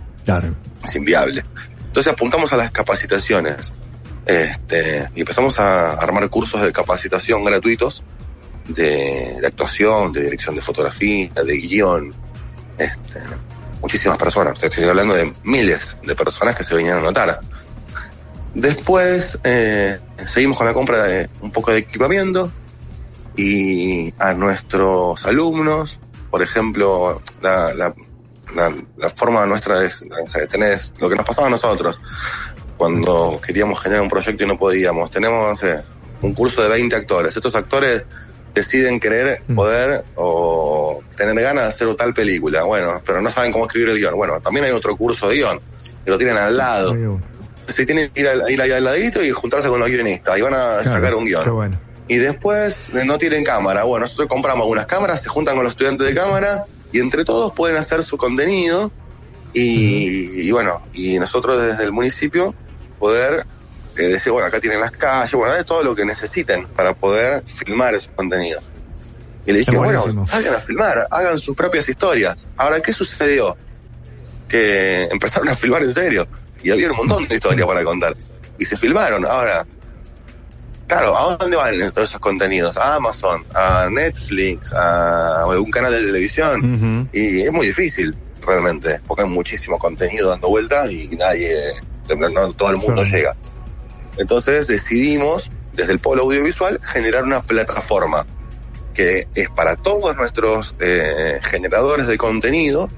es 0.83 0.95
inviable. 0.95 1.43
Entonces 1.85 2.11
apuntamos 2.11 2.51
a 2.53 2.57
las 2.57 2.71
capacitaciones 2.71 3.73
este, 4.25 5.09
y 5.15 5.21
empezamos 5.21 5.59
a 5.59 5.93
armar 5.93 6.29
cursos 6.29 6.61
de 6.61 6.71
capacitación 6.71 7.43
gratuitos 7.43 8.03
de, 8.67 9.41
actuación, 9.45 10.13
de 10.13 10.23
dirección 10.23 10.55
de 10.55 10.61
fotografía, 10.61 11.29
de 11.33 11.57
guion. 11.57 12.13
Este, 12.77 13.19
muchísimas 13.81 14.17
personas, 14.17 14.61
estoy 14.63 14.85
hablando 14.85 15.13
de 15.13 15.33
miles 15.43 16.01
de 16.03 16.15
personas 16.15 16.55
que 16.55 16.63
se 16.63 16.73
venían 16.75 16.97
a 16.97 17.01
notar 17.01 17.41
Después 18.53 19.39
eh, 19.43 19.99
seguimos 20.27 20.57
con 20.57 20.67
la 20.67 20.73
compra 20.73 21.03
de 21.03 21.29
un 21.41 21.51
poco 21.51 21.71
de 21.71 21.79
equipamiento 21.79 22.51
y 23.35 24.13
a 24.21 24.33
nuestros 24.33 25.25
alumnos, 25.25 25.99
por 26.29 26.43
ejemplo, 26.43 27.19
la, 27.41 27.73
la, 27.73 27.93
forma 29.15 29.45
nuestra 29.47 29.79
de 29.79 29.89
tener 30.47 30.79
lo 30.99 31.09
que 31.09 31.15
nos 31.15 31.25
pasaba 31.25 31.47
a 31.47 31.49
nosotros 31.49 31.99
cuando 32.77 33.39
queríamos 33.45 33.79
generar 33.79 34.03
un 34.03 34.09
proyecto 34.09 34.43
y 34.43 34.47
no 34.47 34.57
podíamos. 34.57 35.09
Tenemos 35.11 35.63
un 36.21 36.33
curso 36.33 36.61
de 36.61 36.69
20 36.69 36.95
actores. 36.95 37.35
Estos 37.35 37.55
actores 37.55 38.05
deciden 38.53 38.99
querer, 38.99 39.41
mm. 39.47 39.55
poder 39.55 40.03
o 40.15 41.01
tener 41.15 41.35
ganas 41.43 41.63
de 41.63 41.69
hacer 41.69 41.95
tal 41.95 42.13
película. 42.13 42.63
Bueno, 42.63 43.01
pero 43.05 43.21
no 43.21 43.29
saben 43.29 43.51
cómo 43.51 43.65
escribir 43.65 43.89
el 43.89 43.97
guion. 43.97 44.15
Bueno, 44.15 44.39
también 44.41 44.65
hay 44.65 44.71
otro 44.71 44.95
curso 44.95 45.29
de 45.29 45.35
guion 45.35 45.59
que 46.03 46.11
lo 46.11 46.17
tienen 46.17 46.37
al 46.37 46.57
lado 46.57 46.95
se 47.67 47.85
tienen 47.85 48.09
que 48.09 48.21
ir, 48.21 48.27
ir 48.49 48.61
ahí 48.61 48.71
al 48.71 48.83
ladito 48.83 49.23
y 49.23 49.31
juntarse 49.31 49.69
con 49.69 49.79
los 49.79 49.89
guionistas 49.89 50.37
y 50.37 50.41
van 50.41 50.53
a 50.53 50.83
sacar 50.83 51.15
un 51.15 51.25
guion. 51.25 51.79
Y 52.07 52.17
después 52.17 52.89
eh, 52.93 53.05
no 53.05 53.17
tienen 53.17 53.43
cámara. 53.43 53.83
Bueno, 53.85 54.05
nosotros 54.05 54.27
compramos 54.27 54.65
algunas 54.65 54.85
cámaras, 54.85 55.21
se 55.21 55.29
juntan 55.29 55.55
con 55.55 55.63
los 55.63 55.73
estudiantes 55.73 56.05
de 56.05 56.13
cámara 56.13 56.65
y 56.91 56.99
entre 56.99 57.23
todos 57.23 57.53
pueden 57.53 57.77
hacer 57.77 58.03
su 58.03 58.17
contenido 58.17 58.91
y, 59.53 60.51
bueno, 60.51 60.81
y 60.93 61.19
nosotros 61.19 61.61
desde 61.61 61.83
el 61.83 61.91
municipio 61.91 62.55
poder 62.99 63.45
eh, 63.97 64.03
decir, 64.03 64.31
bueno, 64.31 64.47
acá 64.47 64.59
tienen 64.59 64.79
las 64.79 64.91
calles, 64.91 65.33
bueno, 65.33 65.55
es 65.55 65.65
todo 65.65 65.83
lo 65.83 65.93
que 65.93 66.05
necesiten 66.05 66.65
para 66.67 66.93
poder 66.93 67.43
filmar 67.45 67.93
esos 67.93 68.11
contenidos. 68.15 68.63
Y 69.45 69.51
le 69.51 69.59
dije, 69.59 69.75
bueno, 69.75 70.25
salgan 70.25 70.55
a 70.55 70.57
filmar, 70.57 71.07
hagan 71.11 71.39
sus 71.39 71.55
propias 71.55 71.87
historias. 71.89 72.47
Ahora, 72.55 72.81
¿qué 72.81 72.93
sucedió? 72.93 73.57
Que 74.47 75.03
empezaron 75.11 75.49
a 75.49 75.55
filmar 75.55 75.83
en 75.83 75.93
serio 75.93 76.27
y 76.63 76.71
había 76.71 76.89
un 76.89 76.97
montón 76.97 77.27
de 77.27 77.35
historias 77.35 77.67
para 77.67 77.83
contar. 77.83 78.15
Y 78.57 78.65
se 78.65 78.77
filmaron. 78.77 79.25
Ahora, 79.25 79.65
claro, 80.87 81.17
¿a 81.17 81.35
dónde 81.35 81.57
van 81.57 81.77
todos 81.91 82.09
esos 82.09 82.21
contenidos? 82.21 82.77
A 82.77 82.95
Amazon, 82.95 83.43
a 83.53 83.89
Netflix, 83.91 84.73
a 84.73 85.45
un 85.45 85.69
canal 85.69 85.91
de 85.91 86.05
televisión. 86.05 87.09
Y 87.11 87.41
es 87.41 87.51
muy 87.51 87.67
difícil, 87.67 88.15
realmente, 88.45 88.99
porque 89.07 89.23
hay 89.23 89.29
muchísimo 89.29 89.79
contenido 89.79 90.29
dando 90.29 90.49
vuelta 90.49 90.91
y 90.91 91.07
nadie, 91.09 91.73
no 92.09 92.53
todo 92.53 92.69
el 92.69 92.77
mundo 92.77 93.03
llega. 93.03 93.35
Entonces 94.17 94.67
decidimos, 94.67 95.51
desde 95.73 95.93
el 95.93 95.99
polo 95.99 96.23
audiovisual, 96.23 96.79
generar 96.83 97.23
una 97.23 97.41
plataforma 97.41 98.25
que 98.93 99.27
es 99.33 99.49
para 99.49 99.75
todos 99.75 100.15
nuestros 100.15 100.75
eh, 100.79 101.39
generadores 101.41 102.07
de 102.07 102.17
contenido 102.17 102.89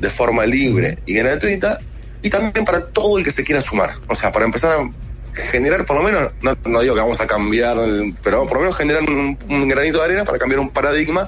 de 0.00 0.08
forma 0.08 0.46
libre 0.46 0.96
y 1.04 1.14
gratuita 1.14 1.78
y 2.22 2.30
también 2.30 2.64
para 2.64 2.86
todo 2.86 3.18
el 3.18 3.24
que 3.24 3.30
se 3.30 3.44
quiera 3.44 3.60
sumar. 3.60 3.90
O 4.08 4.14
sea, 4.14 4.32
para 4.32 4.46
empezar 4.46 4.80
a 4.80 4.90
generar, 5.32 5.86
por 5.86 5.96
lo 5.96 6.02
menos, 6.02 6.32
no, 6.42 6.80
digo 6.80 6.94
que 6.94 7.00
vamos 7.00 7.20
a 7.20 7.26
cambiar, 7.26 7.76
pero 8.22 8.46
por 8.46 8.54
lo 8.54 8.60
menos 8.60 8.76
generar 8.76 9.02
un, 9.02 9.68
granito 9.68 9.98
de 9.98 10.04
arena 10.04 10.24
para 10.24 10.38
cambiar 10.38 10.60
un 10.60 10.70
paradigma 10.70 11.26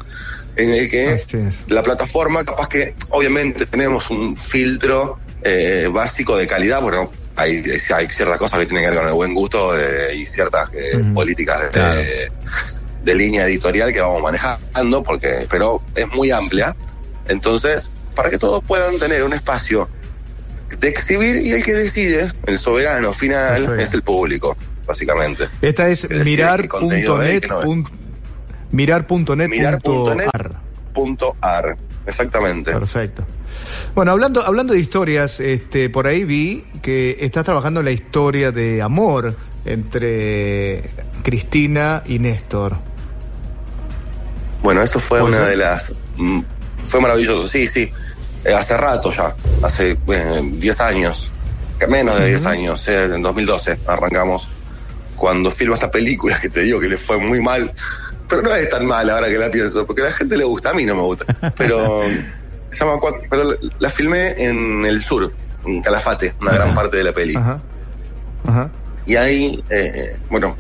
en 0.57 0.73
el 0.73 0.91
que 0.91 1.21
la 1.69 1.83
plataforma, 1.83 2.45
capaz 2.45 2.69
que 2.69 2.95
obviamente 3.11 3.67
tenemos 3.67 4.11
un 4.11 4.37
filtro 4.37 5.19
eh, 5.43 5.89
básico 5.93 6.37
de 6.37 6.47
calidad, 6.47 6.81
bueno, 6.81 7.11
hay, 7.37 7.65
hay 7.95 8.09
ciertas 8.09 8.39
cosas 8.39 8.61
que 8.61 8.67
tienen 8.67 8.85
que 8.85 8.91
ver 8.91 8.99
con 8.99 9.09
el 9.09 9.15
buen 9.15 9.35
gusto 9.35 9.79
eh, 9.79 10.15
y 10.15 10.27
ciertas 10.27 10.71
eh, 10.73 11.03
políticas 11.13 11.73
de, 11.73 12.31
de, 13.03 13.15
línea 13.15 13.47
editorial 13.47 13.93
que 13.93 14.01
vamos 14.01 14.23
manejando, 14.23 15.03
porque 15.03 15.47
pero 15.51 15.83
es 15.97 16.09
muy 16.09 16.31
amplia. 16.31 16.77
Entonces, 17.27 17.91
para 18.15 18.31
que 18.31 18.39
todos 18.39 18.63
puedan 18.63 18.99
tener 18.99 19.25
un 19.25 19.33
espacio 19.33 19.89
de 20.81 20.89
exhibir 20.89 21.37
y 21.37 21.53
el 21.53 21.65
que 21.65 21.73
decide, 21.73 22.31
el 22.47 22.59
soberano 22.59 23.13
final, 23.13 23.79
es 23.81 23.95
el 23.95 24.03
público, 24.03 24.57
básicamente. 24.87 25.49
Esta 25.61 25.89
es 25.89 26.09
mirar.net. 26.11 27.09
Mirar.net.ar. 28.71 30.55
Exactamente. 32.07 32.73
Perfecto. 32.73 33.25
Bueno, 33.95 34.13
hablando, 34.13 34.45
hablando 34.45 34.73
de 34.73 34.81
historias, 34.81 35.41
este, 35.41 35.89
por 35.91 36.07
ahí 36.07 36.25
vi 36.25 36.65
que 36.83 37.17
estás 37.21 37.45
trabajando 37.45 37.83
la 37.83 37.93
historia 37.93 38.51
de 38.51 38.83
amor 38.83 39.35
entre 39.65 40.91
Cristina 41.23 42.03
y 42.07 42.19
Néstor. 42.19 42.77
Bueno, 44.63 44.83
eso 44.83 44.99
fue 44.99 45.23
una 45.23 45.41
de 45.41 45.57
las... 45.57 45.95
Mm, 46.17 46.41
fue 46.85 47.01
maravilloso, 47.01 47.47
sí, 47.47 47.67
sí. 47.67 47.91
Eh, 48.45 48.55
hace 48.55 48.77
rato 48.77 49.13
ya, 49.13 49.35
hace 49.63 49.97
10 50.07 50.81
años, 50.81 51.33
menos 51.89 52.21
de 52.21 52.29
10 52.29 52.47
años, 52.47 52.89
eh, 52.89 53.05
en 53.05 53.23
2012 53.23 53.81
arrancamos, 53.87 54.49
cuando 55.17 55.51
filmo 55.51 55.75
esta 55.75 55.91
película 55.91 56.39
que 56.39 56.49
te 56.49 56.61
digo 56.61 56.81
que 56.81 56.89
le 56.89 56.97
fue 56.97 57.19
muy 57.19 57.41
mal, 57.41 57.73
pero 58.29 58.43
no 58.43 58.55
es 58.55 58.69
tan 58.69 58.87
mal 58.87 59.09
ahora 59.09 59.29
que 59.29 59.39
la 59.39 59.51
pienso, 59.51 59.87
porque 59.87 60.03
a 60.03 60.07
la 60.07 60.13
gente 60.13 60.37
le 60.37 60.45
gusta, 60.45 60.71
a 60.71 60.75
mí 60.75 60.85
no 60.85 60.95
me 60.95 61.03
gusta, 61.03 61.25
pero, 61.57 62.03
se 62.71 62.85
llama, 62.85 63.01
pero 63.31 63.55
la 63.79 63.89
filmé 63.89 64.33
en 64.37 64.85
el 64.85 65.03
sur, 65.03 65.33
en 65.65 65.81
Calafate, 65.81 66.35
una 66.41 66.53
gran 66.53 66.75
parte 66.75 66.99
de 66.99 67.05
la 67.05 67.13
peli. 67.13 67.39
Y 69.07 69.17
ahí, 69.17 69.63
eh, 69.71 70.17
bueno, 70.31 70.57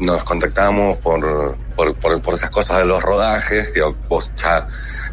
nos 0.00 0.24
contactamos 0.24 0.98
por, 0.98 1.56
por, 1.74 2.20
por, 2.20 2.34
esas 2.34 2.50
cosas 2.50 2.78
de 2.78 2.84
los 2.84 3.02
rodajes, 3.02 3.70
que 3.70 3.82
vos 4.08 4.30
ya 4.36 4.66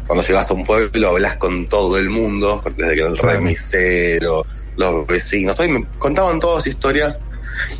cuando 0.06 0.24
llegas 0.24 0.50
a 0.50 0.54
un 0.54 0.64
pueblo 0.64 1.08
hablas 1.08 1.36
con 1.36 1.66
todo 1.66 1.96
el 1.96 2.10
mundo, 2.10 2.62
desde 2.76 2.94
que 2.94 3.00
el 3.00 3.16
remisero, 3.16 4.44
los 4.76 5.06
vecinos, 5.06 5.56
todo, 5.56 5.66
y 5.66 5.70
me 5.70 5.86
contaban 5.98 6.40
todas 6.40 6.66
historias 6.66 7.20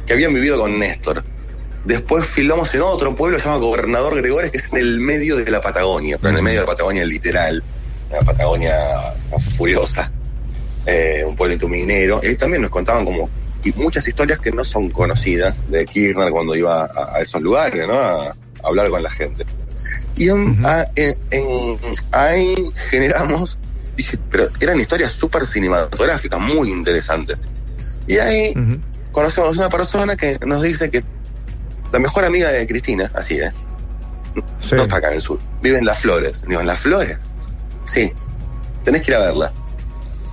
que 0.07 0.13
habían 0.13 0.33
vivido 0.33 0.59
con 0.59 0.79
Néstor. 0.79 1.23
Después 1.85 2.27
filmamos 2.27 2.75
en 2.75 2.81
otro 2.81 3.15
pueblo 3.15 3.37
llamado 3.37 3.61
Gobernador 3.61 4.17
Gregores, 4.17 4.51
que 4.51 4.57
es 4.57 4.73
en 4.73 4.79
el 4.79 5.01
medio 5.01 5.37
de 5.37 5.51
la 5.51 5.61
Patagonia, 5.61 6.17
pero 6.17 6.31
en 6.31 6.37
el 6.37 6.43
medio 6.43 6.61
de 6.61 6.67
la 6.67 6.73
Patagonia 6.73 7.05
literal, 7.05 7.63
la 8.11 8.21
Patagonia 8.21 8.75
furiosa, 9.57 10.11
eh, 10.87 11.23
un 11.27 11.37
pueblo 11.37 11.69
minero. 11.69 12.21
Y 12.23 12.37
también 12.37 12.63
nos 12.63 12.71
contaban 12.71 13.05
como 13.05 13.29
y 13.65 13.73
muchas 13.73 14.07
historias 14.07 14.39
que 14.39 14.53
no 14.53 14.65
son 14.65 14.91
conocidas 14.91 15.59
de 15.71 15.87
Kirchner 15.87 16.31
cuando 16.31 16.55
iba 16.55 16.85
a, 16.85 17.19
esos 17.21 17.43
lugares, 17.43 17.89
¿no? 17.89 17.99
A, 17.99 18.33
hablar 18.63 18.89
con 18.89 19.03
la 19.03 19.11
gente. 19.11 19.45
Y 20.17 20.29
ahí 22.13 22.55
generamos, 22.91 23.59
dije, 23.97 24.19
pero 24.31 24.47
eran 24.61 24.81
historias 24.81 25.13
súper 25.13 25.47
cinematográficas, 25.47 26.41
muy 26.41 26.71
interesantes. 26.71 27.39
Y 28.07 28.19
ahí 28.19 28.55
conocemos 29.13 29.57
a 29.57 29.61
una 29.61 29.69
persona 29.69 30.17
que 30.17 30.39
nos 30.47 30.63
dice 30.63 30.91
que 30.91 31.03
la 31.93 31.99
mejor 31.99 32.25
amiga 32.25 32.51
de 32.51 32.67
Cristina, 32.67 33.11
así, 33.15 33.39
¿eh? 33.39 33.53
No 34.73 34.83
está 34.83 34.97
acá 34.97 35.09
en 35.09 35.15
el 35.15 35.21
sur, 35.21 35.39
vive 35.63 35.79
en 35.79 35.85
Las 35.85 36.01
Flores. 36.01 36.45
Digo, 36.47 36.61
¿en 36.61 36.67
Las 36.67 36.81
Flores? 36.81 37.19
Sí, 37.85 38.13
tenés 38.83 39.03
que 39.03 39.13
ir 39.13 39.17
a 39.17 39.21
verla. 39.21 39.53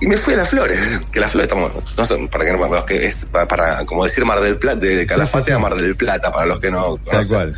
Y 0.02 0.08
me 0.08 0.18
fui 0.18 0.34
a 0.34 0.38
las 0.38 0.50
flores, 0.50 1.04
que 1.12 1.20
las 1.20 1.32
flores 1.32 1.48
estamos, 1.48 1.72
no 1.96 2.06
sé, 2.06 2.18
para 2.28 2.44
que 2.44 2.54
no 2.54 2.86
que 2.86 3.06
es 3.06 3.26
para, 3.26 3.86
como 3.86 4.04
decir 4.04 4.26
Mar 4.26 4.42
del 4.42 4.58
Plata, 4.58 4.80
de 4.80 5.06
Calafate 5.06 5.54
a 5.54 5.60
Mar 5.60 5.76
del 5.76 5.96
Plata, 5.96 6.34
para 6.34 6.48
los 6.48 6.60
que 6.60 6.72
no 6.72 6.98
conocen. 6.98 7.54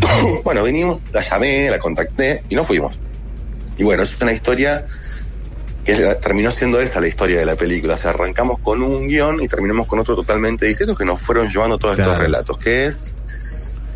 bueno, 0.44 0.64
vinimos, 0.64 1.00
la 1.12 1.20
llamé, 1.20 1.70
la 1.70 1.78
contacté 1.78 2.42
y 2.48 2.56
nos 2.56 2.66
fuimos. 2.66 2.98
Y 3.78 3.84
bueno, 3.84 4.02
es 4.02 4.20
una 4.20 4.32
historia 4.32 4.86
que 5.84 5.94
terminó 6.16 6.50
siendo 6.50 6.80
esa 6.80 7.00
la 7.00 7.06
historia 7.06 7.38
de 7.38 7.46
la 7.46 7.54
película. 7.54 7.94
O 7.94 7.96
sea, 7.96 8.10
arrancamos 8.10 8.58
con 8.58 8.82
un 8.82 9.06
guion 9.06 9.40
y 9.40 9.46
terminamos 9.46 9.86
con 9.86 10.00
otro 10.00 10.16
totalmente 10.16 10.66
distinto 10.66 10.96
que 10.96 11.04
nos 11.04 11.20
fueron 11.20 11.48
llevando 11.48 11.78
todos 11.78 11.96
estos 11.96 12.18
relatos, 12.18 12.58
que 12.58 12.86
es, 12.86 13.14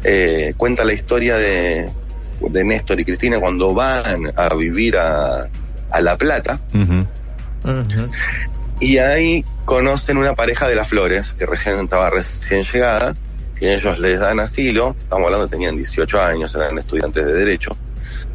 eh, 0.05 0.55
cuenta 0.57 0.85
la 0.85 0.93
historia 0.93 1.37
de, 1.37 1.93
de 2.41 2.65
Néstor 2.65 3.01
y 3.01 3.05
Cristina 3.05 3.41
cuando 3.41 3.75
van 3.75 4.33
a 4.37 4.55
vivir 4.55 4.97
a, 4.99 5.49
a 5.91 6.01
La 6.01 6.17
Plata. 6.17 6.61
Y 8.81 8.99
ahí 8.99 9.45
conocen 9.65 10.17
una 10.17 10.35
pareja 10.35 10.67
de 10.67 10.75
las 10.75 10.89
flores 10.89 11.33
que 11.33 11.47
recién 11.47 11.79
estaba 11.79 12.11
recién 12.11 12.63
llegada, 12.63 13.15
que 13.57 13.75
ellos 13.75 13.99
les 13.99 14.21
dan 14.21 14.41
asilo, 14.41 14.97
estamos 14.99 15.27
hablando, 15.27 15.49
tenían 15.49 15.77
18 15.77 16.21
años, 16.23 16.55
eran 16.55 16.79
estudiantes 16.79 17.27
de 17.27 17.33
Derecho, 17.33 17.77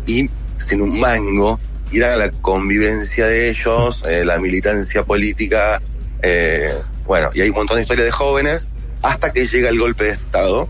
y 0.05 0.29
sin 0.57 0.81
un 0.81 0.99
mango, 0.99 1.59
ir 1.91 2.05
a 2.05 2.15
la 2.15 2.29
convivencia 2.29 3.25
de 3.25 3.49
ellos, 3.49 4.03
eh, 4.07 4.23
la 4.23 4.38
militancia 4.38 5.03
política, 5.03 5.81
eh, 6.21 6.73
bueno, 7.05 7.29
y 7.33 7.41
hay 7.41 7.49
un 7.49 7.55
montón 7.55 7.77
de 7.77 7.81
historias 7.81 8.05
de 8.05 8.11
jóvenes, 8.11 8.69
hasta 9.01 9.33
que 9.33 9.45
llega 9.45 9.69
el 9.69 9.79
golpe 9.79 10.05
de 10.05 10.11
Estado, 10.11 10.69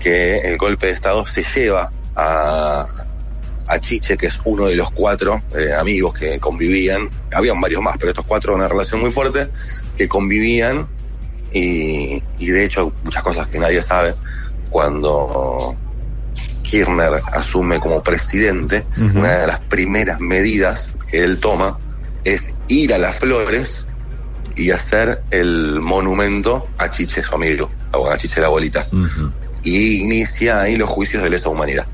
que 0.00 0.38
el 0.38 0.56
golpe 0.56 0.86
de 0.86 0.92
Estado 0.92 1.26
se 1.26 1.42
lleva 1.42 1.92
a, 2.16 2.86
a 3.70 3.78
Chiche, 3.78 4.16
que 4.16 4.26
es 4.26 4.40
uno 4.44 4.66
de 4.66 4.74
los 4.74 4.90
cuatro 4.90 5.42
eh, 5.56 5.72
amigos 5.72 6.18
que 6.18 6.40
convivían, 6.40 7.08
habían 7.32 7.60
varios 7.60 7.80
más, 7.80 7.96
pero 7.98 8.10
estos 8.10 8.26
cuatro 8.26 8.54
una 8.54 8.68
relación 8.68 9.00
muy 9.00 9.10
fuerte, 9.10 9.48
que 9.96 10.08
convivían 10.08 10.88
y, 11.52 12.22
y 12.38 12.46
de 12.46 12.64
hecho 12.64 12.92
muchas 13.04 13.22
cosas 13.22 13.46
que 13.46 13.58
nadie 13.58 13.80
sabe, 13.80 14.14
cuando 14.70 15.76
Kirchner 16.62 17.20
asume 17.32 17.80
como 17.80 18.02
presidente, 18.02 18.84
una 19.14 19.38
de 19.38 19.46
las 19.46 19.60
primeras 19.60 20.20
medidas 20.20 20.94
que 21.10 21.24
él 21.24 21.38
toma 21.38 21.78
es 22.24 22.54
ir 22.68 22.94
a 22.94 22.98
las 22.98 23.18
flores 23.18 23.86
y 24.56 24.70
hacer 24.70 25.22
el 25.30 25.80
monumento 25.80 26.68
a 26.78 26.90
Chiche, 26.90 27.22
su 27.22 27.34
amigo, 27.34 27.70
a 27.92 28.16
Chiche 28.16 28.40
la 28.40 28.48
bolita. 28.48 28.86
Y 29.62 30.02
inicia 30.02 30.60
ahí 30.60 30.76
los 30.76 30.88
juicios 30.88 31.22
de 31.22 31.30
lesa 31.30 31.48
humanidad. 31.48 31.86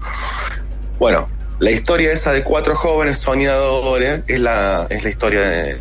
Bueno, 0.98 1.28
la 1.58 1.70
historia 1.70 2.12
esa 2.12 2.32
de 2.32 2.42
cuatro 2.42 2.74
jóvenes 2.74 3.18
soñadores 3.18 4.24
es 4.26 4.40
la, 4.40 4.86
es 4.90 5.02
la 5.04 5.10
historia 5.10 5.40
de, 5.40 5.80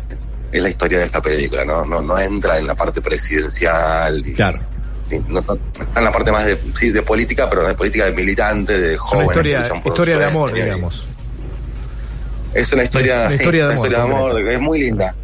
es 0.52 0.62
la 0.62 0.68
historia 0.68 0.98
de 0.98 1.04
esta 1.04 1.20
película, 1.20 1.64
¿no? 1.64 1.84
No, 1.84 2.00
no 2.00 2.18
entra 2.18 2.58
en 2.58 2.66
la 2.66 2.74
parte 2.74 3.00
presidencial. 3.00 4.22
claro. 4.34 4.60
no, 5.28 5.44
en 5.96 6.04
la 6.04 6.12
parte 6.12 6.32
más 6.32 6.46
de, 6.46 6.58
sí, 6.74 6.90
de 6.90 7.02
política, 7.02 7.48
pero 7.48 7.66
de 7.66 7.74
política 7.74 8.06
de 8.06 8.12
militante, 8.12 8.78
de 8.78 8.96
jóvenes. 8.96 9.36
Una 9.36 9.48
historia, 9.50 9.80
historia 9.84 10.18
de 10.18 10.24
amor, 10.24 10.52
digamos. 10.52 11.06
Es 12.54 12.72
una 12.72 12.84
historia, 12.84 13.26
historia, 13.30 13.66
de, 13.66 13.74
amor, 13.74 13.86
historia 13.86 13.98
de 13.98 14.04
amor, 14.04 14.52
es 14.52 14.60
muy 14.60 14.78
linda. 14.78 15.14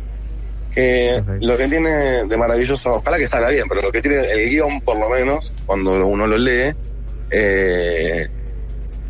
Eh, 0.77 1.23
Lo 1.41 1.57
que 1.57 1.69
tiene 1.69 2.27
de 2.27 2.37
maravilloso, 2.37 2.97
ojalá 2.97 3.17
que 3.17 3.27
salga 3.27 3.49
bien, 3.49 3.65
pero 3.69 3.81
lo 3.81 3.91
que 3.91 4.03
tiene 4.03 4.21
el 4.31 4.51
guion, 4.51 4.81
por 4.83 4.99
lo 4.99 5.09
menos, 5.09 5.51
cuando 5.65 6.07
uno 6.07 6.27
lo 6.27 6.37
lee, 6.37 6.75
eh, 7.31 8.29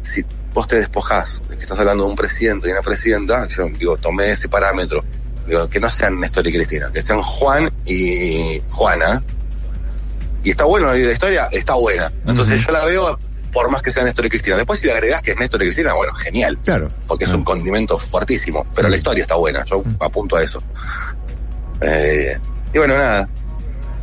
si 0.03 0.25
vos 0.55 0.67
te 0.67 0.77
despojás 0.77 1.43
de 1.49 1.57
que 1.57 1.63
estás 1.63 1.79
hablando 1.79 2.05
de 2.05 2.11
un 2.11 2.17
presidente 2.17 2.69
y 2.69 2.73
una 2.73 2.83
presidenta, 2.83 3.49
yo 3.49 3.69
digo, 3.69 3.97
tomé 3.97 4.31
ese 4.31 4.49
parámetro, 4.49 5.05
digo, 5.47 5.69
que 5.69 5.81
no 5.81 5.91
sean 5.91 6.21
Néstor 6.21 6.47
y 6.47 6.53
Cristina, 6.53 6.91
que 6.93 7.03
sean 7.03 7.21
Juan 7.21 7.73
y 7.85 8.61
Juana. 8.69 9.23
Y 10.45 10.51
está 10.51 10.65
bueno 10.65 10.93
la 10.93 10.99
historia, 10.99 11.49
está 11.53 11.75
buena. 11.75 12.11
Entonces 12.27 12.65
yo 12.67 12.73
la 12.73 12.85
veo 12.85 13.17
por 13.53 13.71
más 13.71 13.83
que 13.83 13.93
sea 13.93 14.03
Néstor 14.03 14.27
y 14.27 14.31
Cristina. 14.31 14.57
Después 14.57 14.81
si 14.81 14.87
le 14.87 14.95
agregás 14.95 15.23
que 15.23 15.33
es 15.33 15.37
Néstor 15.37 15.63
y 15.63 15.67
Cristina, 15.67 15.93
bueno, 15.95 16.15
genial. 16.15 16.59
Claro. 16.65 16.89
Porque 17.07 17.25
es 17.27 17.33
un 17.33 17.45
condimento 17.45 17.99
fuertísimo. 17.99 18.67
Pero 18.75 18.89
la 18.89 18.97
historia 18.97 19.23
está 19.23 19.37
buena, 19.37 19.65
yo 19.65 19.85
apunto 20.01 20.37
a 20.37 20.43
eso. 20.43 20.61
Eh, 21.81 22.39
y 22.73 22.79
bueno, 22.79 22.97
nada. 22.97 23.29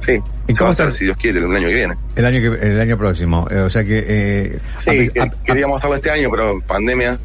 Sí. 0.10 0.22
¿Y 0.48 0.54
cómo 0.54 0.72
va 0.72 0.92
si 0.92 1.06
Dios 1.06 1.18
quiere, 1.18 1.40
el 1.40 1.56
año 1.56 1.68
que 1.68 1.74
viene? 1.74 1.96
El 2.16 2.26
año 2.26 2.40
que 2.40 2.70
el 2.70 2.80
año 2.80 2.98
próximo. 2.98 3.48
Eh, 3.50 3.60
o 3.60 3.70
sea 3.70 3.84
que. 3.84 4.04
Eh, 4.08 4.60
sí, 4.78 5.10
queríamos 5.46 5.80
hacerlo 5.80 5.96
este 5.96 6.12
año, 6.12 6.30
pero 6.32 6.60
pandemia. 6.62 7.18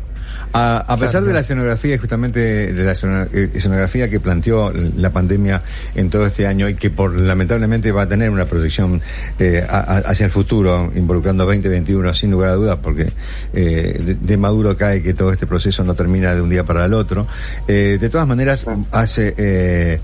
A, 0.56 0.96
pesar 1.00 1.24
de 1.24 1.32
la 1.32 1.40
escenografía, 1.40 1.98
justamente 1.98 2.72
de 2.72 2.84
la 2.84 2.92
eh, 2.92 3.50
escenografía 3.54 4.08
que 4.08 4.20
planteó 4.20 4.72
la 4.72 5.10
pandemia 5.10 5.62
en 5.96 6.10
todo 6.10 6.26
este 6.28 6.46
año 6.46 6.68
y 6.68 6.74
que 6.74 6.90
por 6.90 7.12
lamentablemente 7.12 7.90
va 7.90 8.02
a 8.02 8.08
tener 8.08 8.30
una 8.30 8.44
proyección 8.44 9.02
eh, 9.40 9.66
hacia 9.68 10.26
el 10.26 10.30
futuro, 10.30 10.92
involucrando 10.94 11.44
2021 11.44 12.14
sin 12.14 12.30
lugar 12.30 12.50
a 12.50 12.54
dudas, 12.54 12.78
porque 12.80 13.12
eh, 13.52 14.16
de, 14.20 14.36
Maduro 14.36 14.76
cae 14.76 15.02
que 15.02 15.12
todo 15.12 15.32
este 15.32 15.48
proceso 15.48 15.82
no 15.82 15.94
termina 15.94 16.36
de 16.36 16.40
un 16.40 16.50
día 16.50 16.62
para 16.62 16.84
el 16.84 16.94
otro. 16.94 17.26
de 17.66 18.08
todas 18.08 18.28
maneras, 18.28 18.64
hace 18.92 20.00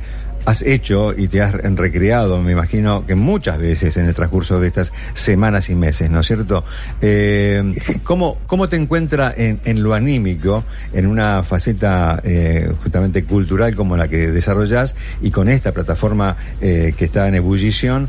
has 0.51 0.63
hecho 0.63 1.15
y 1.17 1.29
te 1.29 1.43
has 1.43 1.53
recreado, 1.55 2.39
me 2.43 2.53
imagino 2.53 3.07
que 3.07 3.15
muchas 3.15 3.59
veces 3.59 3.97
en 3.97 4.07
el 4.07 4.15
transcurso 4.15 4.61
de 4.61 4.67
estas 4.67 4.93
semanas 5.15 5.71
y 5.71 5.77
meses, 5.77 6.11
¿no 6.11 6.21
es 6.21 6.27
cierto? 6.27 6.65
Eh, 7.01 7.73
¿cómo, 8.03 8.39
¿Cómo 8.47 8.69
te 8.69 8.77
encuentra 8.77 9.33
en, 9.37 9.61
en, 9.65 9.83
lo 9.83 9.95
anímico, 9.95 10.65
en 10.93 11.07
una 11.07 11.45
faceta 11.45 12.21
eh, 12.25 12.71
justamente 12.83 13.25
cultural 13.25 13.77
como 13.77 13.97
la 13.97 14.09
que 14.09 14.33
desarrollas 14.33 14.97
y 15.23 15.31
con 15.31 15.49
esta 15.49 15.73
plataforma 15.73 16.37
eh, 16.61 16.95
que 16.97 17.05
está 17.05 17.29
en 17.29 17.37
ebullición, 17.37 18.09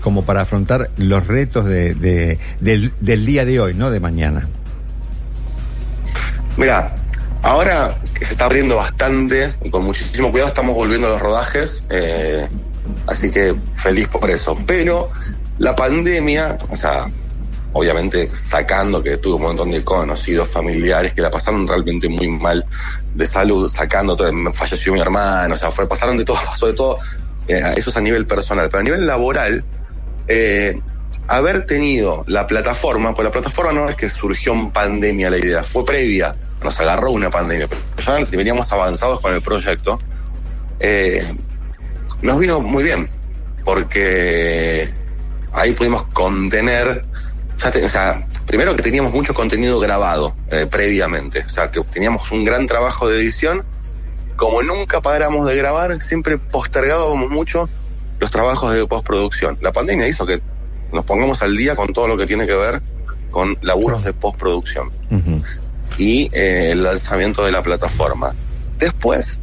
como 0.00 0.24
para 0.24 0.42
afrontar 0.42 0.90
los 0.96 1.26
retos 1.26 1.64
de, 1.64 2.38
del, 2.60 2.92
del 3.00 3.26
día 3.26 3.44
de 3.44 3.60
hoy, 3.60 3.74
no 3.74 3.90
de 3.90 4.00
mañana? 4.00 4.48
Mira, 6.56 6.94
Ahora 7.42 7.96
que 8.18 8.26
se 8.26 8.32
está 8.32 8.46
abriendo 8.46 8.76
bastante 8.76 9.54
y 9.62 9.70
con 9.70 9.84
muchísimo 9.84 10.30
cuidado 10.30 10.50
estamos 10.50 10.74
volviendo 10.74 11.06
a 11.06 11.10
los 11.10 11.20
rodajes, 11.20 11.82
eh, 11.88 12.48
así 13.06 13.30
que 13.30 13.54
feliz 13.74 14.08
por 14.08 14.28
eso. 14.28 14.56
Pero 14.66 15.10
la 15.58 15.76
pandemia, 15.76 16.56
o 16.68 16.76
sea, 16.76 17.06
obviamente 17.72 18.28
sacando 18.34 19.02
que 19.02 19.18
tuve 19.18 19.36
un 19.36 19.42
montón 19.42 19.70
de 19.70 19.84
conocidos 19.84 20.48
familiares 20.48 21.14
que 21.14 21.22
la 21.22 21.30
pasaron 21.30 21.66
realmente 21.66 22.08
muy 22.08 22.28
mal 22.28 22.64
de 23.14 23.26
salud, 23.26 23.68
sacando 23.68 24.16
todo, 24.16 24.32
falleció 24.52 24.92
mi 24.92 25.00
hermano, 25.00 25.54
o 25.54 25.56
sea, 25.56 25.70
fue, 25.70 25.88
pasaron 25.88 26.18
de 26.18 26.24
todo, 26.24 26.38
sobre 26.56 26.72
todo, 26.72 26.98
eh, 27.46 27.62
eso 27.76 27.90
es 27.90 27.96
a 27.96 28.00
nivel 28.00 28.26
personal, 28.26 28.68
pero 28.68 28.80
a 28.80 28.84
nivel 28.84 29.06
laboral, 29.06 29.64
eh, 30.26 30.76
haber 31.28 31.66
tenido 31.66 32.24
la 32.26 32.48
plataforma, 32.48 33.14
pues 33.14 33.24
la 33.24 33.30
plataforma 33.30 33.72
no 33.72 33.88
es 33.88 33.94
que 33.94 34.10
surgió 34.10 34.54
en 34.54 34.70
pandemia 34.70 35.30
la 35.30 35.38
idea, 35.38 35.62
fue 35.62 35.84
previa 35.84 36.34
nos 36.62 36.80
agarró 36.80 37.10
una 37.10 37.30
pandemia, 37.30 37.68
pero 37.68 38.18
ya 38.18 38.36
veníamos 38.36 38.72
avanzados 38.72 39.20
con 39.20 39.34
el 39.34 39.40
proyecto, 39.40 39.98
eh, 40.80 41.22
nos 42.22 42.38
vino 42.38 42.60
muy 42.60 42.84
bien, 42.84 43.08
porque 43.64 44.88
ahí 45.52 45.72
pudimos 45.72 46.04
contener, 46.08 47.04
o 47.56 47.88
sea, 47.88 48.26
primero 48.46 48.74
que 48.74 48.82
teníamos 48.82 49.12
mucho 49.12 49.34
contenido 49.34 49.78
grabado 49.78 50.34
eh, 50.50 50.66
previamente, 50.70 51.40
o 51.44 51.48
sea, 51.48 51.70
que 51.70 51.80
teníamos 51.82 52.30
un 52.32 52.44
gran 52.44 52.66
trabajo 52.66 53.08
de 53.08 53.20
edición, 53.20 53.64
como 54.36 54.62
nunca 54.62 55.00
paramos 55.00 55.46
de 55.46 55.56
grabar, 55.56 56.00
siempre 56.00 56.38
postergábamos 56.38 57.30
mucho 57.30 57.68
los 58.20 58.30
trabajos 58.30 58.72
de 58.72 58.86
postproducción. 58.86 59.58
La 59.60 59.72
pandemia 59.72 60.06
hizo 60.06 60.26
que 60.26 60.40
nos 60.92 61.04
pongamos 61.04 61.42
al 61.42 61.56
día 61.56 61.76
con 61.76 61.92
todo 61.92 62.08
lo 62.08 62.16
que 62.16 62.26
tiene 62.26 62.46
que 62.46 62.54
ver 62.54 62.82
con 63.30 63.58
laburos 63.60 64.04
de 64.04 64.12
postproducción 64.14 64.90
y 65.98 66.30
eh, 66.32 66.70
el 66.72 66.82
lanzamiento 66.82 67.44
de 67.44 67.52
la 67.52 67.62
plataforma. 67.62 68.34
Después, 68.78 69.40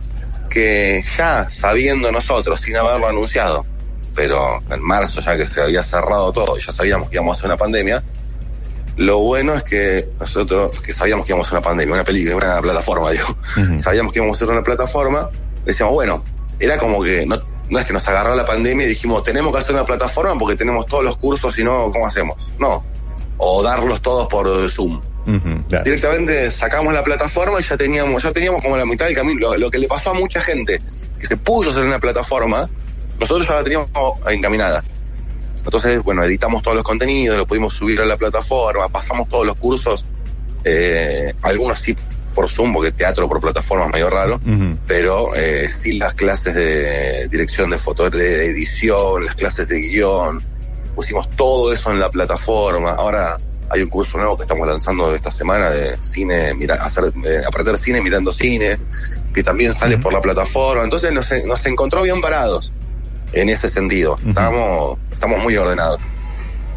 que 0.49 1.03
ya 1.17 1.49
sabiendo 1.51 2.11
nosotros, 2.11 2.61
sin 2.61 2.77
haberlo 2.77 3.07
anunciado, 3.07 3.65
pero 4.15 4.63
en 4.69 4.81
marzo 4.81 5.19
ya 5.21 5.37
que 5.37 5.45
se 5.45 5.61
había 5.61 5.83
cerrado 5.83 6.31
todo, 6.31 6.57
ya 6.57 6.71
sabíamos 6.71 7.09
que 7.09 7.17
íbamos 7.17 7.37
a 7.37 7.39
hacer 7.39 7.49
una 7.49 7.57
pandemia, 7.57 8.03
lo 8.95 9.19
bueno 9.19 9.53
es 9.53 9.63
que 9.63 10.09
nosotros, 10.19 10.79
que 10.79 10.93
sabíamos 10.93 11.25
que 11.25 11.33
íbamos 11.33 11.47
a 11.47 11.49
hacer 11.49 11.59
una 11.59 11.67
pandemia, 11.67 11.93
una 11.95 12.03
película, 12.05 12.35
una 12.37 12.61
plataforma, 12.61 13.11
digo, 13.11 13.37
sabíamos 13.77 14.13
que 14.13 14.19
íbamos 14.19 14.37
a 14.37 14.43
hacer 14.43 14.53
una 14.55 14.63
plataforma, 14.63 15.29
decíamos, 15.65 15.93
bueno, 15.93 16.23
era 16.59 16.77
como 16.77 17.03
que 17.03 17.25
no, 17.25 17.37
no 17.69 17.79
es 17.79 17.85
que 17.85 17.93
nos 17.93 18.07
agarró 18.07 18.35
la 18.35 18.45
pandemia 18.45 18.85
y 18.85 18.89
dijimos, 18.89 19.23
tenemos 19.23 19.51
que 19.51 19.59
hacer 19.59 19.75
una 19.75 19.85
plataforma 19.85 20.37
porque 20.37 20.55
tenemos 20.55 20.85
todos 20.85 21.03
los 21.03 21.17
cursos 21.17 21.57
y 21.59 21.63
no, 21.63 21.91
¿cómo 21.91 22.07
hacemos? 22.07 22.47
No. 22.59 22.83
O 23.37 23.61
darlos 23.63 24.01
todos 24.01 24.27
por 24.27 24.69
Zoom. 24.69 25.01
Directamente 25.83 26.51
sacamos 26.51 26.93
la 26.93 27.03
plataforma 27.03 27.59
y 27.59 27.63
ya 27.63 27.77
teníamos, 27.77 28.23
ya 28.23 28.31
teníamos 28.31 28.61
como 28.61 28.77
la 28.77 28.85
mitad 28.85 29.05
del 29.05 29.15
camino. 29.15 29.55
Lo, 29.55 29.71
que 29.71 29.77
le 29.77 29.87
pasó 29.87 30.11
a 30.11 30.13
mucha 30.13 30.41
gente 30.41 30.81
que 31.19 31.27
se 31.27 31.37
puso 31.37 31.69
a 31.69 31.71
hacer 31.73 31.85
una 31.85 31.99
plataforma, 31.99 32.69
nosotros 33.19 33.47
ya 33.47 33.55
la 33.55 33.63
teníamos 33.63 33.89
encaminada. 34.29 34.83
Entonces, 35.57 36.03
bueno, 36.03 36.23
editamos 36.23 36.61
todos 36.61 36.75
los 36.75 36.83
contenidos, 36.83 37.37
lo 37.37 37.47
pudimos 37.47 37.73
subir 37.73 37.99
a 37.99 38.05
la 38.05 38.17
plataforma, 38.17 38.87
pasamos 38.87 39.27
todos 39.29 39.47
los 39.47 39.55
cursos, 39.55 40.05
eh, 40.63 41.33
algunos 41.41 41.79
sí 41.79 41.97
por 42.35 42.51
Zoom, 42.51 42.73
porque 42.73 42.91
teatro 42.91 43.27
por 43.27 43.39
plataforma 43.39 43.85
es 43.85 43.93
medio 43.93 44.09
raro, 44.09 44.39
pero 44.85 45.33
eh, 45.35 45.69
sí 45.71 45.93
las 45.93 46.13
clases 46.13 46.53
de 46.53 47.27
dirección 47.29 47.71
de 47.71 47.77
foto, 47.79 48.09
de 48.09 48.47
edición, 48.47 49.25
las 49.25 49.35
clases 49.35 49.67
de 49.69 49.79
guion, 49.79 50.43
pusimos 50.95 51.29
todo 51.31 51.73
eso 51.73 51.91
en 51.91 51.99
la 51.99 52.11
plataforma. 52.11 52.91
Ahora 52.91 53.37
hay 53.69 53.81
un 53.81 53.89
curso 53.89 54.17
nuevo 54.17 54.37
que 54.37 54.43
estamos 54.43 54.67
lanzando 54.67 55.13
esta 55.13 55.31
semana 55.31 55.69
de 55.69 55.97
cine, 56.01 56.53
mira, 56.53 56.75
hacer, 56.75 57.05
eh, 57.23 57.41
aprender 57.47 57.77
cine 57.77 58.01
mirando 58.01 58.31
cine, 58.31 58.77
que 59.33 59.43
también 59.43 59.73
sale 59.73 59.97
por 59.97 60.13
la 60.13 60.21
plataforma. 60.21 60.83
Entonces 60.83 61.11
nos, 61.11 61.31
nos, 61.45 61.65
encontró 61.65 62.03
bien 62.03 62.21
parados 62.21 62.73
en 63.33 63.49
ese 63.49 63.69
sentido. 63.69 64.17
Estamos, 64.25 64.99
estamos 65.11 65.41
muy 65.41 65.57
ordenados. 65.57 65.99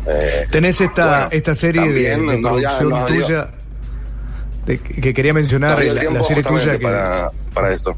Eh, 0.06 0.46
¿Tenés 0.50 0.80
esta, 0.80 1.28
esta 1.30 1.54
serie 1.54 1.92
de, 1.92 2.40
tuya? 3.06 3.50
que 4.66 5.14
quería 5.14 5.34
mencionar 5.34 5.82
la, 5.82 6.22
serie 6.22 6.42
tuya. 6.42 6.78
Para, 6.80 7.30
para 7.52 7.72
eso. 7.72 7.94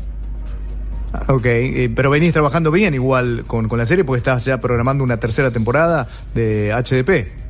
Ah, 1.12 1.24
ok, 1.34 1.44
eh, 1.44 1.90
pero 1.94 2.10
venís 2.10 2.32
trabajando 2.32 2.70
bien 2.70 2.94
igual 2.94 3.44
con, 3.46 3.68
con 3.68 3.78
la 3.78 3.86
serie 3.86 4.04
porque 4.04 4.18
estás 4.18 4.44
ya 4.44 4.60
programando 4.60 5.02
una 5.02 5.18
tercera 5.18 5.50
temporada 5.50 6.08
de 6.34 6.72
HDP. 6.72 7.49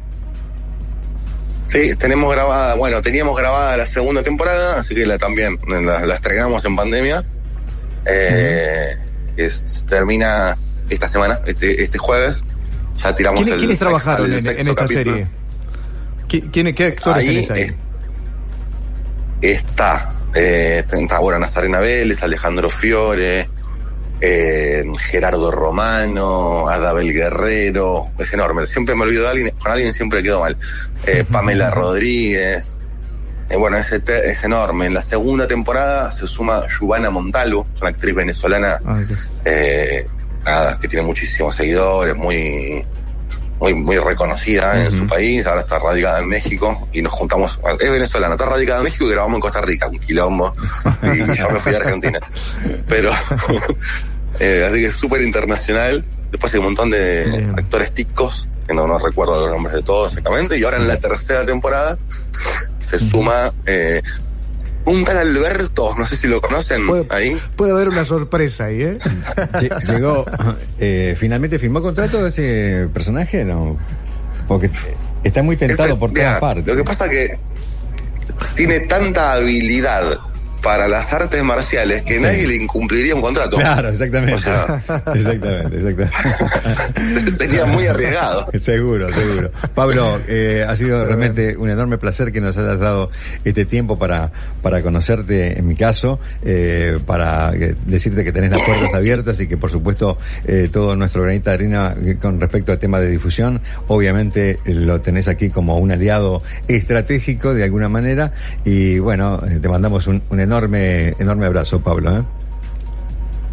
Sí, 1.71 1.95
tenemos 1.95 2.33
grabada, 2.33 2.75
bueno, 2.75 3.01
teníamos 3.01 3.37
grabada 3.37 3.77
la 3.77 3.87
segunda 3.87 4.25
temporada, 4.25 4.81
así 4.81 4.93
que 4.93 5.07
la 5.07 5.19
también 5.19 5.57
la, 5.69 6.13
estrenamos 6.13 6.65
en 6.65 6.75
pandemia. 6.75 7.23
Eh, 8.07 8.97
termina 9.89 10.57
esta 10.89 11.07
semana, 11.07 11.41
este, 11.47 11.81
este 11.81 11.97
jueves. 11.97 12.43
Ya 12.97 13.15
tiramos 13.15 13.47
el 13.47 13.59
¿Quiénes 13.59 13.79
trabajaron 13.79 14.33
en, 14.33 14.37
esta 14.37 14.89
serie? 14.89 15.29
¿Quién, 16.29 16.75
¿Qué 16.75 16.87
actores 16.87 17.29
ahí, 17.29 17.47
tenés 17.47 17.51
ahí? 17.51 17.77
está, 19.41 20.13
eh, 20.35 20.85
está, 20.85 21.21
bueno, 21.21 21.39
Nazarena 21.39 21.79
Vélez, 21.79 22.21
Alejandro 22.25 22.69
Fiore, 22.69 23.49
eh, 24.21 24.85
Gerardo 24.99 25.51
Romano, 25.51 26.69
Adabel 26.69 27.13
Guerrero, 27.13 28.11
es 28.19 28.33
enorme, 28.35 28.67
siempre 28.67 28.95
me 28.95 29.05
olvido 29.05 29.25
de 29.25 29.31
alguien, 29.31 29.51
con 29.59 29.73
alguien 29.73 29.93
siempre 29.93 30.23
quedo 30.23 30.41
mal, 30.41 30.57
eh, 31.07 31.25
Pamela 31.31 31.71
Rodríguez, 31.71 32.77
eh, 33.51 33.57
bueno, 33.57 33.77
es, 33.77 33.91
es, 33.93 34.45
enorme. 34.45 34.87
En 34.87 34.95
la 34.95 35.03
segunda 35.03 35.47
temporada 35.49 36.13
se 36.13 36.29
suma 36.29 36.63
Yubana 36.69 37.11
Montalvo, 37.11 37.67
una 37.81 37.91
actriz 37.91 38.15
venezolana 38.15 38.79
ah, 38.85 39.01
eh, 39.45 40.07
que 40.81 40.89
tiene 40.89 41.05
muchísimos 41.05 41.57
seguidores, 41.57 42.15
muy 42.15 42.87
muy, 43.61 43.75
muy 43.75 43.99
reconocida 43.99 44.83
en 44.83 44.91
su 44.91 45.07
país, 45.07 45.47
ahora 45.47 45.61
está 45.61 45.79
radicada 45.79 46.21
en 46.21 46.29
México 46.29 46.89
y 46.93 47.03
nos 47.03 47.13
juntamos, 47.13 47.61
es 47.79 47.91
venezolana, 47.91 48.35
está 48.35 48.47
radicada 48.47 48.79
en 48.79 48.85
México 48.85 49.05
y 49.05 49.11
grabamos 49.11 49.37
en 49.37 49.41
Costa 49.41 49.61
Rica, 49.61 49.87
un 49.87 49.99
quilombo, 49.99 50.55
y 51.03 51.19
yo 51.37 51.51
me 51.51 51.61
fui 51.61 51.75
a 51.75 51.77
Argentina. 51.77 52.19
Pero, 52.89 53.11
eh, 54.41 54.65
así 54.67 54.79
que 54.79 54.87
es 54.87 54.97
súper 54.97 55.21
internacional. 55.21 56.05
Después 56.31 56.55
hay 56.55 56.61
un 56.61 56.67
montón 56.67 56.91
de 56.91 57.53
actores 57.57 57.93
ticos, 57.93 58.49
que 58.67 58.73
no, 58.73 58.87
no 58.87 58.99
recuerdo 58.99 59.41
los 59.41 59.51
nombres 59.51 59.75
de 59.75 59.83
todos 59.83 60.13
exactamente, 60.13 60.59
y 60.59 60.65
ahora 60.65 60.79
en 60.79 60.89
la 60.89 60.99
tercera 60.99 61.45
temporada 61.45 61.99
se 62.79 62.99
suma 62.99 63.53
eh, 63.67 64.01
un 64.87 65.05
tal 65.05 65.19
Alberto, 65.19 65.95
no 65.97 66.05
sé 66.07 66.17
si 66.17 66.29
lo 66.29 66.41
conocen 66.41 66.83
ahí. 67.11 67.41
Puede 67.57 67.73
haber 67.73 67.89
una 67.89 68.05
sorpresa 68.05 68.65
ahí, 68.65 68.83
¿eh? 68.83 68.99
Llegó, 69.87 70.25
eh, 70.79 71.17
finalmente 71.19 71.59
firmó 71.59 71.83
contrato 71.83 72.27
ese 72.27 72.89
personaje, 72.93 73.45
¿no? 73.45 73.79
Porque 74.49 74.71
está 75.23 75.43
muy 75.43 75.57
tentado 75.57 75.99
por 75.99 76.13
todas 76.13 76.41
partes. 76.41 76.67
Lo 76.67 76.77
que 76.77 76.85
pasa 76.85 77.09
que 77.09 77.39
tiene 78.55 78.81
tanta 78.81 79.35
habilidad 79.35 80.19
para 80.63 80.89
las 80.89 81.13
artes 81.13 81.43
marciales 81.43 82.03
que 82.03 82.21
nadie 82.21 82.47
le 82.47 82.57
incumpliría 82.57 83.15
un 83.15 83.23
contrato. 83.23 83.57
Claro, 83.57 83.89
exactamente. 83.89 84.35
exactamente, 85.15 85.77
exactamente. 85.77 87.31
Sería 87.31 87.67
muy 87.67 87.87
arriesgado. 87.87 88.49
seguro, 88.61 89.11
seguro. 89.13 89.51
Pablo, 89.75 90.21
eh, 90.27 90.65
ha 90.67 90.77
sido 90.77 91.05
realmente 91.05 91.57
un 91.57 91.71
enorme 91.71 91.99
placer 91.99 92.33
que 92.33 92.41
nos 92.41 92.57
hayas 92.57 92.79
dado 92.79 93.11
este 93.45 93.65
tiempo 93.65 93.97
para, 93.97 94.31
para 94.63 94.83
conocerte, 94.83 95.59
en 95.59 95.67
mi 95.67 95.77
caso, 95.77 96.19
eh, 96.45 96.99
para 97.07 97.53
decirte 97.53 98.25
que 98.25 98.33
tenés 98.33 98.51
las 98.51 98.63
puertas 98.63 98.93
abiertas 98.95 99.41
y 99.41 99.47
que, 99.47 99.57
por 99.57 99.71
supuesto, 99.71 100.19
eh, 100.47 100.69
todo 100.73 100.97
nuestro 100.97 101.23
granito 101.23 101.51
de 101.51 101.55
arena 101.55 101.95
con 102.21 102.41
respecto 102.41 102.73
al 102.73 102.79
tema 102.79 103.01
de 103.01 103.11
difusión, 103.11 103.61
obviamente 103.89 104.59
lo 104.65 105.01
tenés 105.01 105.29
aquí 105.29 105.51
como 105.51 105.79
un 105.79 105.93
aliado 105.93 106.43
estratégico 106.69 107.55
de 107.55 107.65
alguna 107.65 107.89
manera 107.89 108.33
y, 108.65 108.99
bueno, 108.99 109.43
te 109.61 109.69
mandamos 109.69 110.07
un, 110.07 110.23
un 110.29 110.41
enorme, 110.41 110.50
enorme 111.19 111.47
abrazo, 111.47 111.81
Pablo. 111.81 112.17
¿eh? 112.19 112.23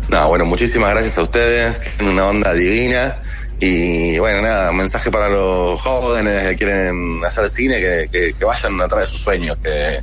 No, 0.09 0.29
bueno, 0.29 0.45
muchísimas 0.45 0.91
gracias 0.91 1.17
a 1.17 1.23
ustedes, 1.23 1.81
tienen 1.97 2.13
una 2.13 2.27
onda 2.27 2.53
divina. 2.53 3.21
Y 3.59 4.19
bueno, 4.19 4.41
nada, 4.41 4.71
mensaje 4.71 5.09
para 5.09 5.29
los 5.29 5.81
jóvenes 5.81 6.47
que 6.47 6.55
quieren 6.55 7.23
hacer 7.25 7.49
cine, 7.49 7.79
que, 7.79 8.33
que, 8.37 8.45
vayan 8.45 8.79
atrás 8.81 9.01
de 9.01 9.05
sus 9.07 9.21
sueños, 9.21 9.57
que, 9.57 10.01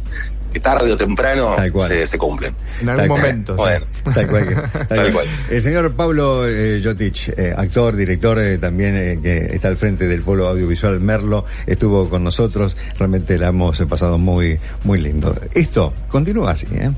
que 0.55 0.61
tarde 0.61 0.93
o 0.93 0.97
temprano 0.97 1.57
se, 1.88 2.07
se, 2.07 2.17
cumplen. 2.17 2.55
En 2.81 2.88
algún 2.88 3.09
momento. 3.09 3.57
Bueno, 3.57 3.85
tal 4.14 4.29
cual. 4.29 4.71
Tal, 4.88 5.12
cual. 5.12 5.27
El 5.51 5.61
señor 5.61 5.93
Pablo 5.95 6.49
eh, 6.49 6.81
Jotich, 6.83 7.31
eh, 7.37 7.53
actor, 7.57 7.97
director, 7.97 8.38
eh, 8.38 8.57
también 8.59 8.95
eh, 8.95 9.19
que 9.21 9.57
está 9.57 9.67
al 9.69 9.77
frente 9.77 10.07
del 10.07 10.23
Polo 10.23 10.47
Audiovisual 10.47 11.01
Merlo, 11.01 11.45
estuvo 11.67 12.09
con 12.09 12.23
nosotros. 12.23 12.77
Realmente 12.97 13.37
la 13.37 13.49
hemos 13.49 13.81
pasado 13.81 14.17
muy, 14.17 14.61
muy 14.85 15.01
lindo. 15.01 15.35
Esto 15.53 15.93
continúa 16.09 16.53
así, 16.53 16.69
¿eh? 16.71 16.93